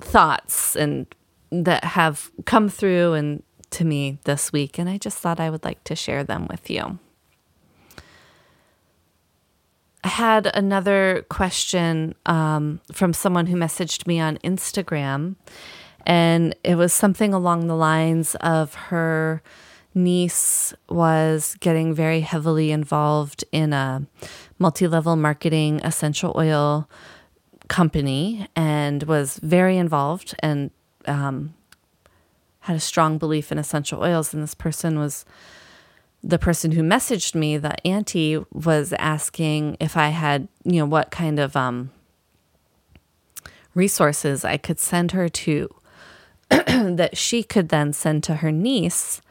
thoughts 0.00 0.76
and 0.76 1.06
that 1.50 1.84
have 1.84 2.30
come 2.46 2.68
through 2.68 3.14
and 3.14 3.42
to 3.70 3.84
me 3.84 4.18
this 4.24 4.52
week 4.52 4.78
and 4.78 4.88
I 4.88 4.98
just 4.98 5.18
thought 5.18 5.40
I 5.40 5.50
would 5.50 5.64
like 5.64 5.82
to 5.84 5.96
share 5.96 6.24
them 6.24 6.46
with 6.48 6.70
you. 6.70 6.98
I 10.02 10.08
had 10.08 10.50
another 10.54 11.26
question 11.28 12.14
um, 12.26 12.80
from 12.92 13.12
someone 13.12 13.46
who 13.46 13.56
messaged 13.56 14.06
me 14.06 14.18
on 14.18 14.38
Instagram, 14.38 15.36
and 16.06 16.54
it 16.64 16.76
was 16.76 16.92
something 16.92 17.34
along 17.34 17.66
the 17.66 17.76
lines 17.76 18.34
of 18.36 18.74
her 18.74 19.42
niece 19.94 20.72
was 20.88 21.56
getting 21.60 21.92
very 21.92 22.20
heavily 22.20 22.70
involved 22.70 23.44
in 23.52 23.72
a 23.72 24.06
multi 24.58 24.86
level 24.86 25.16
marketing 25.16 25.80
essential 25.82 26.32
oil 26.36 26.88
company 27.68 28.46
and 28.56 29.02
was 29.04 29.38
very 29.38 29.76
involved 29.76 30.34
and 30.40 30.70
um, 31.06 31.54
had 32.60 32.76
a 32.76 32.80
strong 32.80 33.18
belief 33.18 33.50
in 33.50 33.58
essential 33.58 34.02
oils. 34.02 34.32
And 34.32 34.42
this 34.42 34.54
person 34.54 34.98
was 34.98 35.24
the 36.22 36.38
person 36.38 36.72
who 36.72 36.82
messaged 36.82 37.34
me, 37.34 37.56
the 37.56 37.86
auntie, 37.86 38.42
was 38.52 38.92
asking 38.94 39.76
if 39.80 39.96
I 39.96 40.08
had, 40.08 40.48
you 40.64 40.80
know, 40.80 40.86
what 40.86 41.10
kind 41.10 41.38
of 41.38 41.56
um, 41.56 41.90
resources 43.74 44.44
I 44.44 44.56
could 44.56 44.78
send 44.78 45.12
her 45.12 45.28
to 45.28 45.74
that 46.48 47.16
she 47.16 47.42
could 47.42 47.70
then 47.70 47.92
send 47.92 48.24
to 48.24 48.36
her 48.36 48.52
niece 48.52 49.22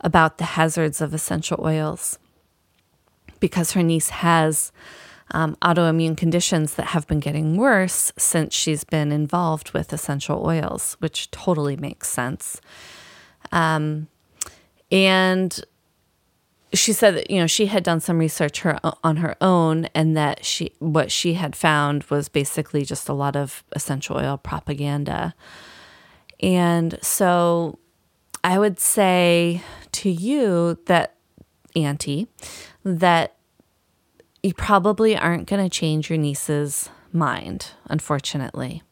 about 0.00 0.38
the 0.38 0.44
hazards 0.44 1.00
of 1.00 1.14
essential 1.14 1.58
oils 1.62 2.18
because 3.40 3.72
her 3.72 3.82
niece 3.82 4.08
has 4.08 4.72
um, 5.30 5.56
autoimmune 5.62 6.16
conditions 6.16 6.74
that 6.74 6.86
have 6.86 7.06
been 7.06 7.20
getting 7.20 7.56
worse 7.56 8.12
since 8.16 8.54
she's 8.54 8.84
been 8.84 9.12
involved 9.12 9.72
with 9.72 9.92
essential 9.92 10.44
oils, 10.44 10.96
which 11.00 11.30
totally 11.30 11.76
makes 11.76 12.08
sense. 12.08 12.60
Um, 13.52 14.08
and 14.90 15.62
she 16.74 16.92
said 16.92 17.14
that 17.14 17.30
you 17.30 17.38
know 17.38 17.46
she 17.46 17.66
had 17.66 17.82
done 17.82 18.00
some 18.00 18.18
research 18.18 18.60
her, 18.60 18.78
on 19.02 19.16
her 19.16 19.36
own 19.40 19.86
and 19.94 20.16
that 20.16 20.44
she 20.44 20.72
what 20.78 21.10
she 21.10 21.34
had 21.34 21.56
found 21.56 22.04
was 22.04 22.28
basically 22.28 22.84
just 22.84 23.08
a 23.08 23.12
lot 23.12 23.36
of 23.36 23.64
essential 23.72 24.16
oil 24.16 24.36
propaganda 24.36 25.34
and 26.40 26.98
so 27.02 27.78
I 28.44 28.58
would 28.58 28.78
say 28.78 29.62
to 29.92 30.10
you 30.10 30.78
that, 30.84 31.14
Auntie, 31.74 32.28
that 32.84 33.36
you 34.42 34.52
probably 34.52 35.16
aren't 35.16 35.48
going 35.48 35.64
to 35.64 35.70
change 35.70 36.10
your 36.10 36.18
niece's 36.18 36.90
mind, 37.10 37.70
unfortunately. 37.86 38.82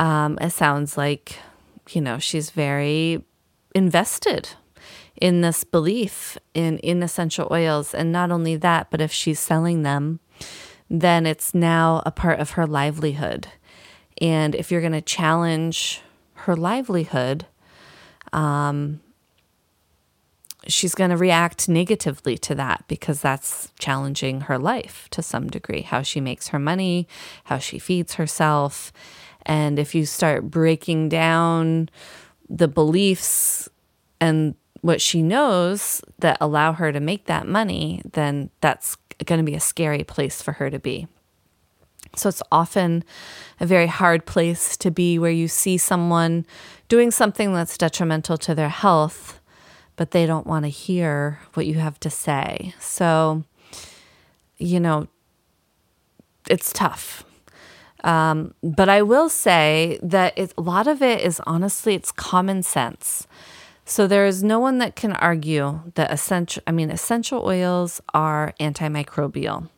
Um, 0.00 0.36
it 0.40 0.50
sounds 0.50 0.96
like, 0.96 1.38
you 1.90 2.00
know, 2.00 2.18
she's 2.18 2.50
very 2.50 3.24
invested 3.76 4.50
in 5.22 5.40
this 5.40 5.62
belief 5.62 6.36
in, 6.52 6.78
in 6.78 7.00
essential 7.00 7.46
oils. 7.52 7.94
And 7.94 8.10
not 8.10 8.32
only 8.32 8.56
that, 8.56 8.90
but 8.90 9.00
if 9.00 9.12
she's 9.12 9.38
selling 9.38 9.82
them, 9.84 10.18
then 10.90 11.26
it's 11.26 11.54
now 11.54 12.02
a 12.04 12.10
part 12.10 12.40
of 12.40 12.50
her 12.50 12.66
livelihood. 12.66 13.46
And 14.20 14.52
if 14.56 14.72
you're 14.72 14.80
going 14.80 14.92
to 14.94 15.00
challenge 15.00 16.02
her 16.34 16.56
livelihood, 16.56 17.46
um, 18.32 19.00
she's 20.66 20.96
going 20.96 21.10
to 21.10 21.16
react 21.16 21.68
negatively 21.68 22.36
to 22.38 22.56
that 22.56 22.82
because 22.88 23.20
that's 23.20 23.70
challenging 23.78 24.42
her 24.42 24.58
life 24.58 25.06
to 25.12 25.22
some 25.22 25.48
degree 25.48 25.82
how 25.82 26.02
she 26.02 26.20
makes 26.20 26.48
her 26.48 26.58
money, 26.58 27.06
how 27.44 27.58
she 27.58 27.78
feeds 27.78 28.14
herself. 28.14 28.92
And 29.46 29.78
if 29.78 29.94
you 29.94 30.04
start 30.04 30.50
breaking 30.50 31.10
down 31.10 31.90
the 32.48 32.66
beliefs 32.66 33.68
and 34.20 34.56
what 34.82 35.00
she 35.00 35.22
knows 35.22 36.02
that 36.18 36.36
allow 36.40 36.72
her 36.72 36.92
to 36.92 37.00
make 37.00 37.26
that 37.26 37.46
money, 37.46 38.02
then 38.12 38.50
that's 38.60 38.96
going 39.24 39.38
to 39.38 39.44
be 39.44 39.54
a 39.54 39.60
scary 39.60 40.04
place 40.04 40.42
for 40.42 40.52
her 40.52 40.68
to 40.70 40.78
be. 40.78 41.06
So 42.16 42.28
it's 42.28 42.42
often 42.52 43.04
a 43.58 43.64
very 43.64 43.86
hard 43.86 44.26
place 44.26 44.76
to 44.78 44.90
be 44.90 45.18
where 45.18 45.30
you 45.30 45.48
see 45.48 45.78
someone 45.78 46.44
doing 46.88 47.10
something 47.10 47.54
that's 47.54 47.78
detrimental 47.78 48.36
to 48.38 48.54
their 48.54 48.68
health, 48.68 49.40
but 49.96 50.10
they 50.10 50.26
don't 50.26 50.46
want 50.46 50.64
to 50.64 50.68
hear 50.68 51.40
what 51.54 51.66
you 51.66 51.74
have 51.74 51.98
to 52.00 52.10
say. 52.10 52.74
So, 52.78 53.44
you 54.58 54.80
know, 54.80 55.08
it's 56.50 56.72
tough. 56.72 57.24
Um, 58.04 58.54
but 58.62 58.88
I 58.88 59.02
will 59.02 59.28
say 59.28 59.98
that 60.02 60.36
it, 60.36 60.52
a 60.58 60.60
lot 60.60 60.88
of 60.88 61.02
it 61.02 61.20
is 61.20 61.40
honestly, 61.46 61.94
it's 61.94 62.10
common 62.10 62.62
sense. 62.62 63.26
So 63.92 64.06
there 64.06 64.24
is 64.24 64.42
no 64.42 64.58
one 64.58 64.78
that 64.78 64.96
can 64.96 65.12
argue 65.12 65.82
that 65.96 66.10
essential, 66.10 66.62
I 66.66 66.72
mean, 66.72 66.90
essential 66.90 67.44
oils 67.44 68.00
are 68.14 68.54
antimicrobial. 68.58 69.68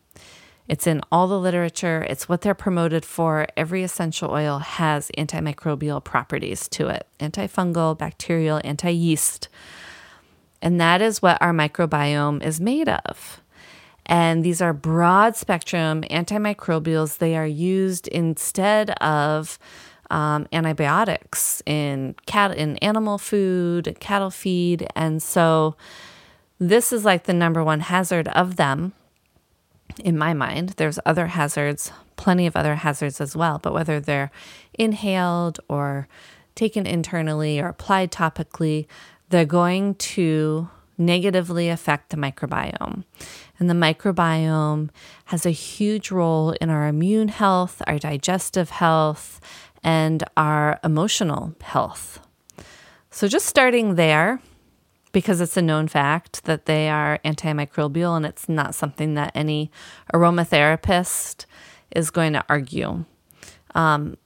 It's 0.68 0.86
in 0.86 1.00
all 1.10 1.26
the 1.26 1.40
literature, 1.40 2.06
it's 2.08 2.28
what 2.28 2.42
they're 2.42 2.54
promoted 2.54 3.04
for. 3.04 3.48
Every 3.56 3.82
essential 3.82 4.30
oil 4.30 4.60
has 4.60 5.10
antimicrobial 5.18 6.04
properties 6.04 6.68
to 6.68 6.86
it 6.90 7.08
antifungal, 7.18 7.98
bacterial, 7.98 8.60
anti 8.62 8.92
yeast. 8.92 9.48
And 10.62 10.80
that 10.80 11.02
is 11.02 11.20
what 11.20 11.36
our 11.42 11.52
microbiome 11.52 12.40
is 12.40 12.60
made 12.60 12.88
of. 12.88 13.40
And 14.06 14.44
these 14.44 14.62
are 14.62 14.72
broad 14.72 15.34
spectrum 15.34 16.02
antimicrobials. 16.02 17.18
They 17.18 17.36
are 17.36 17.48
used 17.48 18.06
instead 18.06 18.90
of 19.00 19.58
um, 20.10 20.46
antibiotics 20.52 21.62
in 21.66 22.14
cat 22.26 22.56
in 22.56 22.76
animal 22.78 23.18
food, 23.18 23.96
cattle 24.00 24.30
feed, 24.30 24.86
and 24.94 25.22
so 25.22 25.76
this 26.58 26.92
is 26.92 27.04
like 27.04 27.24
the 27.24 27.32
number 27.32 27.62
one 27.62 27.80
hazard 27.80 28.28
of 28.28 28.56
them 28.56 28.92
in 30.02 30.16
my 30.16 30.34
mind. 30.34 30.70
There's 30.70 30.98
other 31.04 31.28
hazards, 31.28 31.92
plenty 32.16 32.46
of 32.46 32.56
other 32.56 32.76
hazards 32.76 33.20
as 33.20 33.36
well, 33.36 33.58
but 33.58 33.72
whether 33.72 34.00
they're 34.00 34.30
inhaled 34.74 35.60
or 35.68 36.08
taken 36.54 36.86
internally 36.86 37.60
or 37.60 37.68
applied 37.68 38.12
topically, 38.12 38.86
they're 39.30 39.44
going 39.44 39.94
to 39.96 40.68
negatively 40.96 41.68
affect 41.68 42.10
the 42.10 42.16
microbiome. 42.16 43.04
And 43.58 43.68
the 43.68 43.74
microbiome 43.74 44.90
has 45.26 45.44
a 45.44 45.50
huge 45.50 46.10
role 46.10 46.52
in 46.52 46.70
our 46.70 46.86
immune 46.86 47.28
health, 47.28 47.82
our 47.86 47.98
digestive 47.98 48.70
health, 48.70 49.40
and 49.84 50.24
our 50.36 50.80
emotional 50.82 51.54
health. 51.60 52.18
So, 53.10 53.28
just 53.28 53.46
starting 53.46 53.94
there, 53.94 54.40
because 55.12 55.40
it's 55.40 55.56
a 55.56 55.62
known 55.62 55.86
fact 55.86 56.44
that 56.44 56.66
they 56.66 56.88
are 56.88 57.20
antimicrobial 57.24 58.16
and 58.16 58.26
it's 58.26 58.48
not 58.48 58.74
something 58.74 59.14
that 59.14 59.30
any 59.34 59.70
aromatherapist 60.12 61.44
is 61.94 62.10
going 62.10 62.32
to 62.32 62.44
argue. 62.48 63.04
Um, 63.76 64.16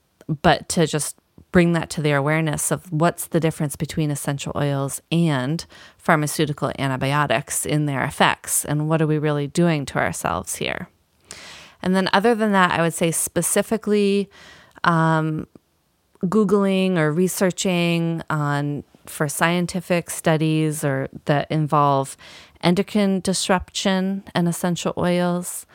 but 0.41 0.69
to 0.69 0.87
just 0.87 1.15
bring 1.51 1.73
that 1.73 1.89
to 1.89 2.01
their 2.01 2.17
awareness 2.17 2.71
of 2.71 2.91
what's 2.91 3.27
the 3.27 3.39
difference 3.39 3.75
between 3.75 4.11
essential 4.11 4.51
oils 4.55 5.01
and 5.11 5.65
pharmaceutical 5.97 6.71
antibiotics 6.77 7.65
in 7.65 7.85
their 7.85 8.03
effects 8.03 8.65
and 8.65 8.87
what 8.87 9.01
are 9.01 9.07
we 9.07 9.17
really 9.17 9.47
doing 9.47 9.85
to 9.85 9.97
ourselves 9.97 10.55
here. 10.55 10.89
And 11.81 11.95
then, 11.95 12.09
other 12.11 12.35
than 12.35 12.51
that, 12.51 12.71
I 12.71 12.81
would 12.81 12.93
say 12.93 13.11
specifically 13.11 14.29
um, 14.83 15.47
Googling 16.23 16.97
or 16.97 17.11
researching 17.11 18.21
on 18.29 18.83
for 19.05 19.27
scientific 19.27 20.09
studies 20.09 20.83
or 20.83 21.07
that 21.25 21.49
involve 21.49 22.17
endocrine 22.61 23.21
disruption 23.21 24.23
and 24.35 24.47
essential 24.47 24.93
oils, 24.97 25.65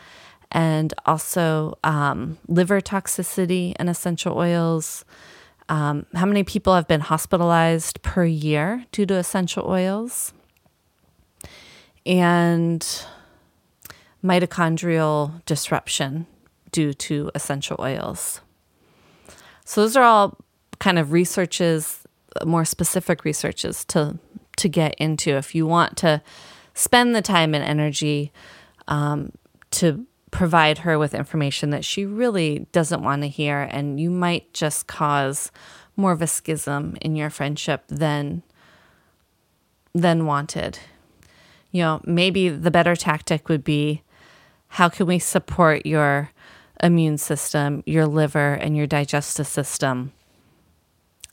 and 0.53 0.95
also 1.07 1.79
um, 1.83 2.39
liver 2.47 2.81
toxicity 2.81 3.75
and 3.77 3.89
essential 3.89 4.37
oils. 4.37 5.05
Um, 5.69 6.05
how 6.15 6.27
many 6.27 6.45
people 6.45 6.75
have 6.75 6.87
been 6.87 7.01
hospitalized 7.01 8.03
per 8.03 8.25
year 8.25 8.85
due 8.93 9.07
to 9.07 9.15
essential 9.15 9.67
oils? 9.67 10.33
And 12.05 12.87
mitochondrial 14.23 15.45
disruption 15.47 16.27
due 16.71 16.93
to 16.93 17.31
essential 17.35 17.77
oils. 17.81 18.41
So, 19.65 19.81
those 19.81 19.97
are 19.97 20.05
all 20.05 20.39
kind 20.79 20.99
of 20.99 21.13
researches 21.13 22.05
more 22.45 22.65
specific 22.65 23.25
researches 23.25 23.85
to 23.85 24.19
to 24.57 24.69
get 24.69 24.95
into 24.95 25.31
if 25.33 25.55
you 25.55 25.67
want 25.67 25.97
to 25.99 26.23
spend 26.75 27.15
the 27.15 27.23
time 27.23 27.55
and 27.55 27.65
energy 27.65 28.33
um, 28.89 29.33
to 29.71 30.07
provide 30.31 30.79
her 30.79 30.99
with 30.99 31.15
information 31.15 31.71
that 31.71 31.85
she 31.85 32.05
really 32.05 32.67
doesn't 32.73 33.03
want 33.03 33.23
to 33.23 33.29
hear. 33.29 33.61
And 33.63 34.01
you 34.01 34.11
might 34.11 34.53
just 34.53 34.87
cause 34.87 35.51
more 35.97 36.13
of 36.13 36.23
a 36.23 36.27
schism 36.27 36.97
in 37.01 37.15
your 37.17 37.31
friendship 37.31 37.85
than 37.89 38.43
than 39.95 40.27
wanted. 40.27 40.79
You 41.71 41.83
know 41.83 42.01
maybe 42.05 42.49
the 42.49 42.71
better 42.71 42.97
tactic 42.97 43.49
would 43.49 43.65
be 43.65 44.03
how 44.69 44.89
can 44.89 45.07
we 45.07 45.21
support 45.21 45.87
your 45.87 46.31
immune 46.83 47.19
system 47.19 47.83
your 47.87 48.07
liver 48.07 48.55
and 48.55 48.77
your 48.77 48.87
digestive 48.87 49.47
system 49.47 50.13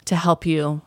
to 0.06 0.15
help 0.15 0.45
you 0.45 0.82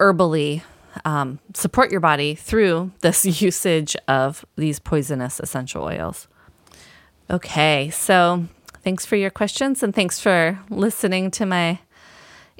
herbally 0.00 0.62
um, 1.04 1.38
support 1.54 1.90
your 1.90 2.00
body 2.00 2.34
through 2.34 2.92
this 3.00 3.24
usage 3.42 3.96
of 4.08 4.44
these 4.56 4.78
poisonous 4.78 5.40
essential 5.40 5.84
oils. 5.84 6.28
Okay, 7.30 7.90
so 7.90 8.46
thanks 8.82 9.06
for 9.06 9.16
your 9.16 9.30
questions 9.30 9.82
and 9.82 9.94
thanks 9.94 10.20
for 10.20 10.58
listening 10.70 11.30
to 11.32 11.46
my 11.46 11.78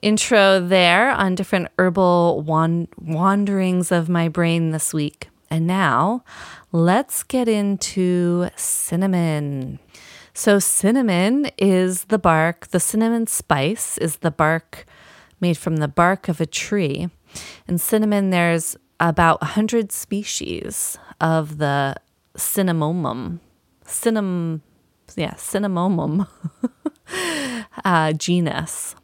intro 0.03 0.61
there 0.61 1.11
on 1.11 1.35
different 1.35 1.69
herbal 1.79 2.43
wan- 2.43 2.89
wanderings 2.97 3.93
of 3.93 4.09
my 4.09 4.29
brain 4.29 4.71
this 4.71 4.95
week. 4.95 5.29
And 5.51 5.67
now 5.67 6.25
let's 6.73 7.23
get 7.23 7.49
into 7.49 8.49
cinnamon. 8.57 9.79
So, 10.35 10.59
cinnamon 10.59 11.51
is 11.59 12.05
the 12.05 12.19
bark, 12.19 12.69
the 12.69 12.81
cinnamon 12.81 13.27
spice 13.27 13.99
is 13.99 14.17
the 14.17 14.31
bark 14.31 14.87
made 15.41 15.59
from 15.59 15.77
the 15.77 15.89
bark 15.89 16.29
of 16.29 16.41
a 16.41 16.47
tree. 16.47 17.11
And 17.69 17.81
cinnamon, 17.81 18.31
there's 18.31 18.77
about 18.99 19.43
100 19.43 19.93
species 19.93 20.97
of 21.21 21.59
the 21.59 21.97
cinnamomum. 22.37 23.41
Cinnam, 23.85 24.61
yeah, 25.17 25.35
cinnamomum 25.35 26.27
uh, 27.85 28.13
genus. 28.15 28.95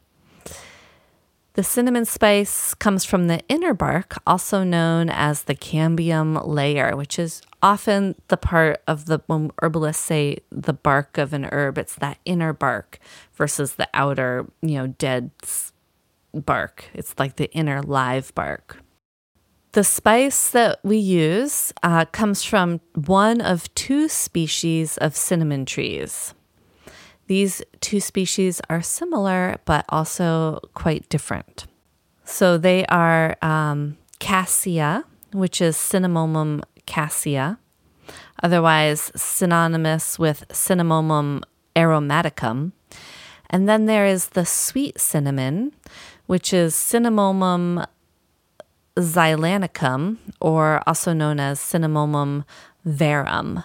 The 1.53 1.63
cinnamon 1.63 2.05
spice 2.05 2.73
comes 2.73 3.03
from 3.05 3.27
the 3.27 3.41
inner 3.49 3.73
bark, 3.73 4.17
also 4.25 4.63
known 4.63 5.09
as 5.09 5.43
the 5.43 5.55
cambium 5.55 6.47
layer, 6.47 6.95
which 6.95 7.19
is 7.19 7.41
often 7.61 8.15
the 8.27 8.37
part 8.37 8.81
of 8.87 9.05
the, 9.05 9.21
when 9.27 9.51
herbalists 9.61 10.03
say 10.03 10.39
the 10.51 10.73
bark 10.73 11.17
of 11.17 11.33
an 11.33 11.45
herb, 11.51 11.77
it's 11.77 11.95
that 11.95 12.19
inner 12.25 12.53
bark 12.53 12.99
versus 13.33 13.75
the 13.75 13.87
outer, 13.93 14.47
you 14.61 14.75
know, 14.75 14.87
dead 14.87 15.31
bark. 16.33 16.85
It's 16.93 17.15
like 17.17 17.35
the 17.35 17.51
inner 17.51 17.81
live 17.81 18.33
bark. 18.35 18.77
The 19.73 19.83
spice 19.83 20.49
that 20.49 20.79
we 20.83 20.97
use 20.97 21.71
uh, 21.83 22.05
comes 22.05 22.43
from 22.43 22.81
one 22.95 23.39
of 23.39 23.73
two 23.75 24.07
species 24.09 24.97
of 24.97 25.15
cinnamon 25.15 25.65
trees. 25.65 26.33
These 27.27 27.61
two 27.79 27.99
species 27.99 28.59
are 28.69 28.81
similar 28.81 29.57
but 29.65 29.85
also 29.89 30.59
quite 30.73 31.07
different. 31.09 31.67
So 32.23 32.57
they 32.57 32.85
are 32.87 33.37
um, 33.43 33.97
cassia, 34.19 35.03
which 35.33 35.61
is 35.61 35.77
Cinnamomum 35.77 36.63
cassia, 36.89 37.59
otherwise 38.43 39.11
synonymous 39.15 40.19
with 40.19 40.43
Cinnamomum 40.49 41.43
aromaticum. 41.75 42.73
And 43.49 43.69
then 43.69 43.85
there 43.85 44.05
is 44.05 44.29
the 44.29 44.45
sweet 44.45 44.99
cinnamon, 44.99 45.71
which 46.25 46.51
is 46.51 46.73
Cinnamomum 46.73 47.85
zeylanicum, 48.95 50.17
or 50.41 50.81
also 50.85 51.13
known 51.13 51.39
as 51.39 51.59
Cinnamomum 51.59 52.43
verum. 52.85 53.63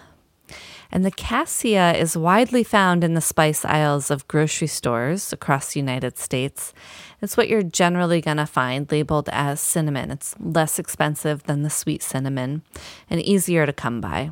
And 0.95 1.03
the 1.03 1.11
cassia 1.11 1.93
is 1.93 2.15
widely 2.15 2.63
found 2.63 3.03
in 3.03 3.15
the 3.15 3.19
spice 3.19 3.65
aisles 3.65 4.09
of 4.09 4.29
grocery 4.29 4.67
stores 4.67 5.33
across 5.33 5.73
the 5.73 5.79
United 5.81 6.17
States. 6.17 6.73
It's 7.21 7.35
what 7.35 7.49
you're 7.49 7.63
generally 7.63 8.21
going 8.21 8.37
to 8.37 8.45
find 8.45 8.89
labeled 8.89 9.27
as 9.33 9.59
cinnamon. 9.59 10.09
It's 10.09 10.35
less 10.39 10.79
expensive 10.79 11.43
than 11.43 11.63
the 11.63 11.69
sweet 11.69 12.01
cinnamon 12.01 12.61
and 13.09 13.21
easier 13.21 13.65
to 13.65 13.73
come 13.73 13.99
by. 13.99 14.31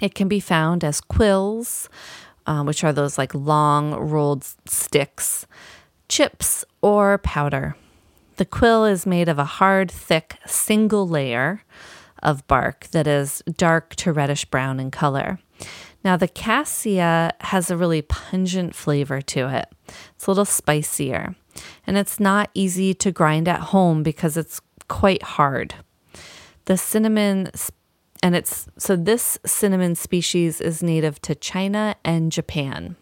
It 0.00 0.14
can 0.14 0.26
be 0.26 0.40
found 0.40 0.84
as 0.84 1.02
quills, 1.02 1.90
um, 2.46 2.64
which 2.64 2.82
are 2.82 2.94
those 2.94 3.18
like 3.18 3.34
long 3.34 3.92
rolled 3.92 4.46
sticks, 4.64 5.46
chips, 6.08 6.64
or 6.80 7.18
powder. 7.18 7.76
The 8.36 8.46
quill 8.46 8.86
is 8.86 9.04
made 9.04 9.28
of 9.28 9.38
a 9.38 9.44
hard, 9.44 9.90
thick, 9.90 10.38
single 10.46 11.06
layer 11.06 11.62
of 12.22 12.46
bark 12.46 12.88
that 12.88 13.06
is 13.06 13.42
dark 13.56 13.94
to 13.96 14.12
reddish 14.12 14.44
brown 14.44 14.80
in 14.80 14.90
color. 14.90 15.38
Now, 16.02 16.16
the 16.16 16.28
cassia 16.28 17.34
has 17.40 17.70
a 17.70 17.76
really 17.76 18.02
pungent 18.02 18.74
flavor 18.74 19.20
to 19.20 19.54
it. 19.54 19.68
It's 20.14 20.26
a 20.26 20.30
little 20.30 20.46
spicier, 20.46 21.34
and 21.86 21.98
it's 21.98 22.18
not 22.18 22.50
easy 22.54 22.94
to 22.94 23.12
grind 23.12 23.48
at 23.48 23.60
home 23.60 24.02
because 24.02 24.36
it's 24.36 24.60
quite 24.88 25.22
hard. 25.22 25.74
The 26.64 26.78
cinnamon, 26.78 27.50
and 28.22 28.34
it's 28.34 28.66
so 28.78 28.96
this 28.96 29.38
cinnamon 29.44 29.94
species 29.94 30.60
is 30.60 30.82
native 30.82 31.20
to 31.22 31.34
China 31.34 31.96
and 32.04 32.32
Japan, 32.32 32.96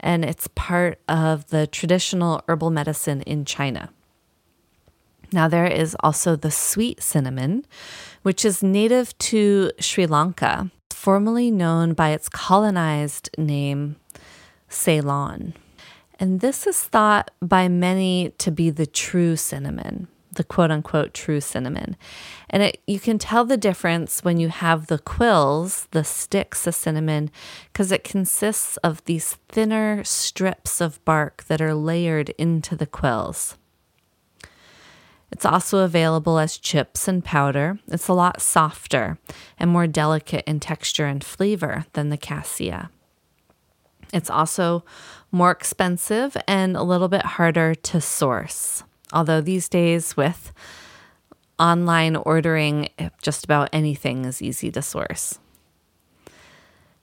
and 0.00 0.24
it's 0.24 0.48
part 0.54 1.00
of 1.08 1.48
the 1.48 1.66
traditional 1.66 2.42
herbal 2.48 2.70
medicine 2.70 3.20
in 3.22 3.44
China. 3.44 3.90
Now, 5.32 5.48
there 5.48 5.66
is 5.66 5.96
also 6.00 6.36
the 6.36 6.50
sweet 6.50 7.02
cinnamon, 7.02 7.64
which 8.22 8.44
is 8.44 8.62
native 8.62 9.16
to 9.18 9.70
Sri 9.78 10.06
Lanka, 10.06 10.70
formerly 10.90 11.50
known 11.50 11.94
by 11.94 12.10
its 12.10 12.28
colonized 12.28 13.30
name, 13.36 13.96
Ceylon. 14.68 15.54
And 16.18 16.40
this 16.40 16.66
is 16.66 16.80
thought 16.80 17.30
by 17.40 17.68
many 17.68 18.32
to 18.38 18.50
be 18.50 18.70
the 18.70 18.86
true 18.86 19.34
cinnamon, 19.34 20.06
the 20.30 20.44
quote 20.44 20.70
unquote 20.70 21.14
true 21.14 21.40
cinnamon. 21.40 21.96
And 22.48 22.62
it, 22.62 22.80
you 22.86 23.00
can 23.00 23.18
tell 23.18 23.44
the 23.44 23.56
difference 23.56 24.22
when 24.22 24.38
you 24.38 24.48
have 24.48 24.86
the 24.86 24.98
quills, 24.98 25.88
the 25.90 26.04
sticks 26.04 26.66
of 26.66 26.76
cinnamon, 26.76 27.30
because 27.72 27.90
it 27.90 28.04
consists 28.04 28.76
of 28.78 29.04
these 29.04 29.38
thinner 29.48 30.04
strips 30.04 30.80
of 30.80 31.04
bark 31.04 31.44
that 31.48 31.60
are 31.60 31.74
layered 31.74 32.30
into 32.38 32.76
the 32.76 32.86
quills. 32.86 33.56
It's 35.32 35.46
also 35.46 35.78
available 35.78 36.38
as 36.38 36.58
chips 36.58 37.08
and 37.08 37.24
powder. 37.24 37.78
It's 37.88 38.06
a 38.06 38.12
lot 38.12 38.42
softer 38.42 39.18
and 39.58 39.70
more 39.70 39.86
delicate 39.86 40.44
in 40.46 40.60
texture 40.60 41.06
and 41.06 41.24
flavor 41.24 41.86
than 41.94 42.10
the 42.10 42.18
cassia. 42.18 42.90
It's 44.12 44.28
also 44.28 44.84
more 45.32 45.50
expensive 45.50 46.36
and 46.46 46.76
a 46.76 46.82
little 46.82 47.08
bit 47.08 47.24
harder 47.24 47.74
to 47.74 48.00
source. 48.00 48.84
Although 49.10 49.40
these 49.40 49.68
days, 49.70 50.16
with 50.16 50.52
online 51.58 52.16
ordering, 52.16 52.90
just 53.22 53.44
about 53.44 53.70
anything 53.72 54.26
is 54.26 54.42
easy 54.42 54.70
to 54.70 54.82
source. 54.82 55.38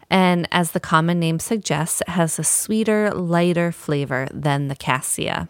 And 0.09 0.47
as 0.51 0.71
the 0.71 0.79
common 0.79 1.19
name 1.19 1.39
suggests, 1.39 2.01
it 2.01 2.09
has 2.09 2.37
a 2.37 2.43
sweeter, 2.43 3.11
lighter 3.11 3.71
flavor 3.71 4.27
than 4.31 4.67
the 4.67 4.75
cassia. 4.75 5.49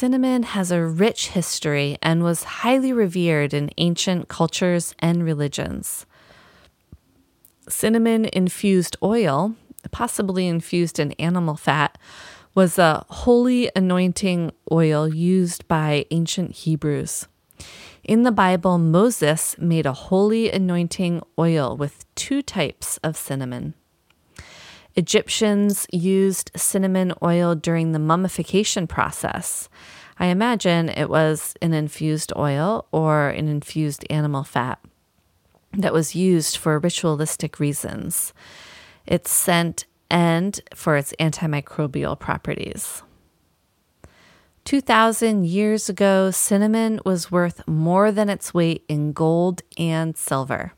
Cinnamon 0.00 0.44
has 0.44 0.72
a 0.72 0.82
rich 0.82 1.28
history 1.28 1.98
and 2.00 2.22
was 2.22 2.42
highly 2.64 2.90
revered 2.90 3.52
in 3.52 3.68
ancient 3.76 4.28
cultures 4.28 4.94
and 5.00 5.22
religions. 5.22 6.06
Cinnamon 7.68 8.24
infused 8.32 8.96
oil, 9.02 9.56
possibly 9.90 10.48
infused 10.48 10.98
in 10.98 11.12
animal 11.18 11.54
fat, 11.54 11.98
was 12.54 12.78
a 12.78 13.04
holy 13.10 13.70
anointing 13.76 14.52
oil 14.72 15.06
used 15.06 15.68
by 15.68 16.06
ancient 16.10 16.52
Hebrews. 16.52 17.28
In 18.02 18.22
the 18.22 18.32
Bible, 18.32 18.78
Moses 18.78 19.54
made 19.58 19.84
a 19.84 19.92
holy 19.92 20.50
anointing 20.50 21.20
oil 21.38 21.76
with 21.76 22.06
two 22.14 22.40
types 22.40 22.96
of 23.04 23.18
cinnamon. 23.18 23.74
Egyptians 24.96 25.86
used 25.92 26.50
cinnamon 26.56 27.12
oil 27.22 27.54
during 27.54 27.92
the 27.92 27.98
mummification 27.98 28.86
process. 28.86 29.68
I 30.18 30.26
imagine 30.26 30.88
it 30.88 31.08
was 31.08 31.54
an 31.62 31.72
infused 31.72 32.32
oil 32.36 32.86
or 32.92 33.28
an 33.28 33.48
infused 33.48 34.04
animal 34.10 34.44
fat 34.44 34.78
that 35.72 35.92
was 35.92 36.14
used 36.14 36.56
for 36.56 36.78
ritualistic 36.78 37.60
reasons. 37.60 38.34
Its 39.06 39.30
scent 39.30 39.86
and 40.10 40.60
for 40.74 40.96
its 40.96 41.14
antimicrobial 41.20 42.18
properties. 42.18 43.02
2,000 44.64 45.46
years 45.46 45.88
ago, 45.88 46.30
cinnamon 46.30 47.00
was 47.04 47.30
worth 47.30 47.66
more 47.66 48.12
than 48.12 48.28
its 48.28 48.52
weight 48.52 48.84
in 48.88 49.12
gold 49.12 49.62
and 49.78 50.16
silver. 50.16 50.72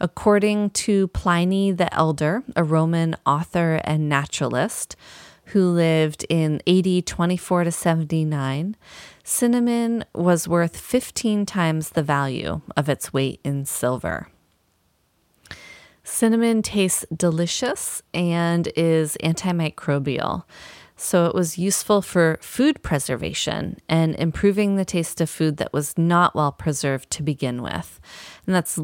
According 0.00 0.70
to 0.70 1.08
Pliny 1.08 1.72
the 1.72 1.92
Elder, 1.94 2.42
a 2.56 2.64
Roman 2.64 3.16
author 3.26 3.80
and 3.84 4.08
naturalist 4.08 4.96
who 5.46 5.68
lived 5.70 6.24
in 6.28 6.62
AD 6.66 7.06
24 7.06 7.64
to 7.64 7.72
79, 7.72 8.76
cinnamon 9.24 10.04
was 10.14 10.48
worth 10.48 10.76
15 10.76 11.44
times 11.44 11.90
the 11.90 12.02
value 12.02 12.62
of 12.76 12.88
its 12.88 13.12
weight 13.12 13.40
in 13.44 13.66
silver. 13.66 14.28
Cinnamon 16.02 16.62
tastes 16.62 17.04
delicious 17.14 18.02
and 18.14 18.72
is 18.76 19.18
antimicrobial. 19.22 20.44
So 20.96 21.26
it 21.26 21.34
was 21.34 21.56
useful 21.56 22.02
for 22.02 22.38
food 22.42 22.82
preservation 22.82 23.78
and 23.88 24.14
improving 24.16 24.76
the 24.76 24.84
taste 24.84 25.20
of 25.20 25.30
food 25.30 25.56
that 25.56 25.72
was 25.72 25.96
not 25.96 26.34
well 26.34 26.52
preserved 26.52 27.10
to 27.12 27.22
begin 27.22 27.62
with. 27.62 28.00
And 28.46 28.54
that's 28.54 28.78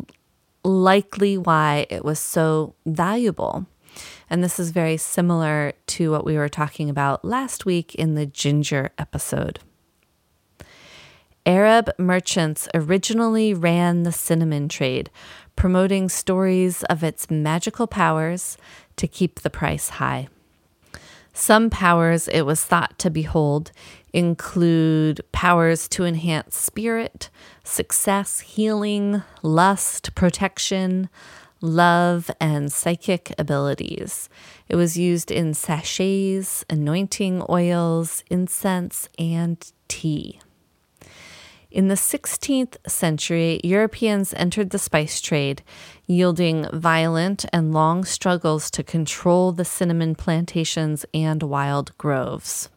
likely 0.66 1.38
why 1.38 1.86
it 1.88 2.04
was 2.04 2.18
so 2.18 2.74
valuable. 2.84 3.66
And 4.28 4.42
this 4.42 4.58
is 4.58 4.70
very 4.70 4.96
similar 4.96 5.72
to 5.86 6.10
what 6.10 6.24
we 6.24 6.36
were 6.36 6.48
talking 6.48 6.90
about 6.90 7.24
last 7.24 7.64
week 7.64 7.94
in 7.94 8.14
the 8.14 8.26
ginger 8.26 8.90
episode. 8.98 9.60
Arab 11.46 11.90
merchants 11.96 12.68
originally 12.74 13.54
ran 13.54 14.02
the 14.02 14.10
cinnamon 14.10 14.68
trade, 14.68 15.10
promoting 15.54 16.08
stories 16.08 16.82
of 16.84 17.04
its 17.04 17.30
magical 17.30 17.86
powers 17.86 18.58
to 18.96 19.06
keep 19.06 19.40
the 19.40 19.50
price 19.50 19.90
high. 19.90 20.28
Some 21.38 21.68
powers 21.68 22.28
it 22.28 22.46
was 22.46 22.64
thought 22.64 22.98
to 22.98 23.10
behold 23.10 23.70
include 24.14 25.20
powers 25.32 25.86
to 25.88 26.06
enhance 26.06 26.56
spirit, 26.56 27.28
success, 27.62 28.40
healing, 28.40 29.22
lust, 29.42 30.14
protection, 30.14 31.10
love, 31.60 32.30
and 32.40 32.72
psychic 32.72 33.34
abilities. 33.38 34.30
It 34.70 34.76
was 34.76 34.96
used 34.96 35.30
in 35.30 35.52
sachets, 35.52 36.64
anointing 36.70 37.44
oils, 37.50 38.24
incense, 38.30 39.10
and 39.18 39.58
tea. 39.88 40.40
In 41.76 41.88
the 41.88 41.94
16th 41.94 42.78
century, 42.88 43.60
Europeans 43.62 44.32
entered 44.32 44.70
the 44.70 44.78
spice 44.78 45.20
trade, 45.20 45.62
yielding 46.06 46.66
violent 46.72 47.44
and 47.52 47.74
long 47.74 48.06
struggles 48.06 48.70
to 48.70 48.82
control 48.82 49.52
the 49.52 49.66
cinnamon 49.66 50.14
plantations 50.14 51.04
and 51.12 51.42
wild 51.42 51.92
groves. 51.98 52.70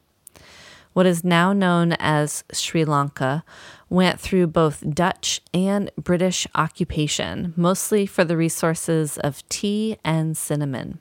What 0.91 1.05
is 1.05 1.23
now 1.23 1.53
known 1.53 1.93
as 1.93 2.43
Sri 2.51 2.83
Lanka 2.83 3.45
went 3.89 4.19
through 4.19 4.47
both 4.47 4.83
Dutch 4.93 5.39
and 5.53 5.89
British 5.95 6.45
occupation, 6.53 7.53
mostly 7.55 8.05
for 8.05 8.25
the 8.25 8.35
resources 8.35 9.17
of 9.19 9.47
tea 9.47 9.97
and 10.03 10.35
cinnamon. 10.35 10.99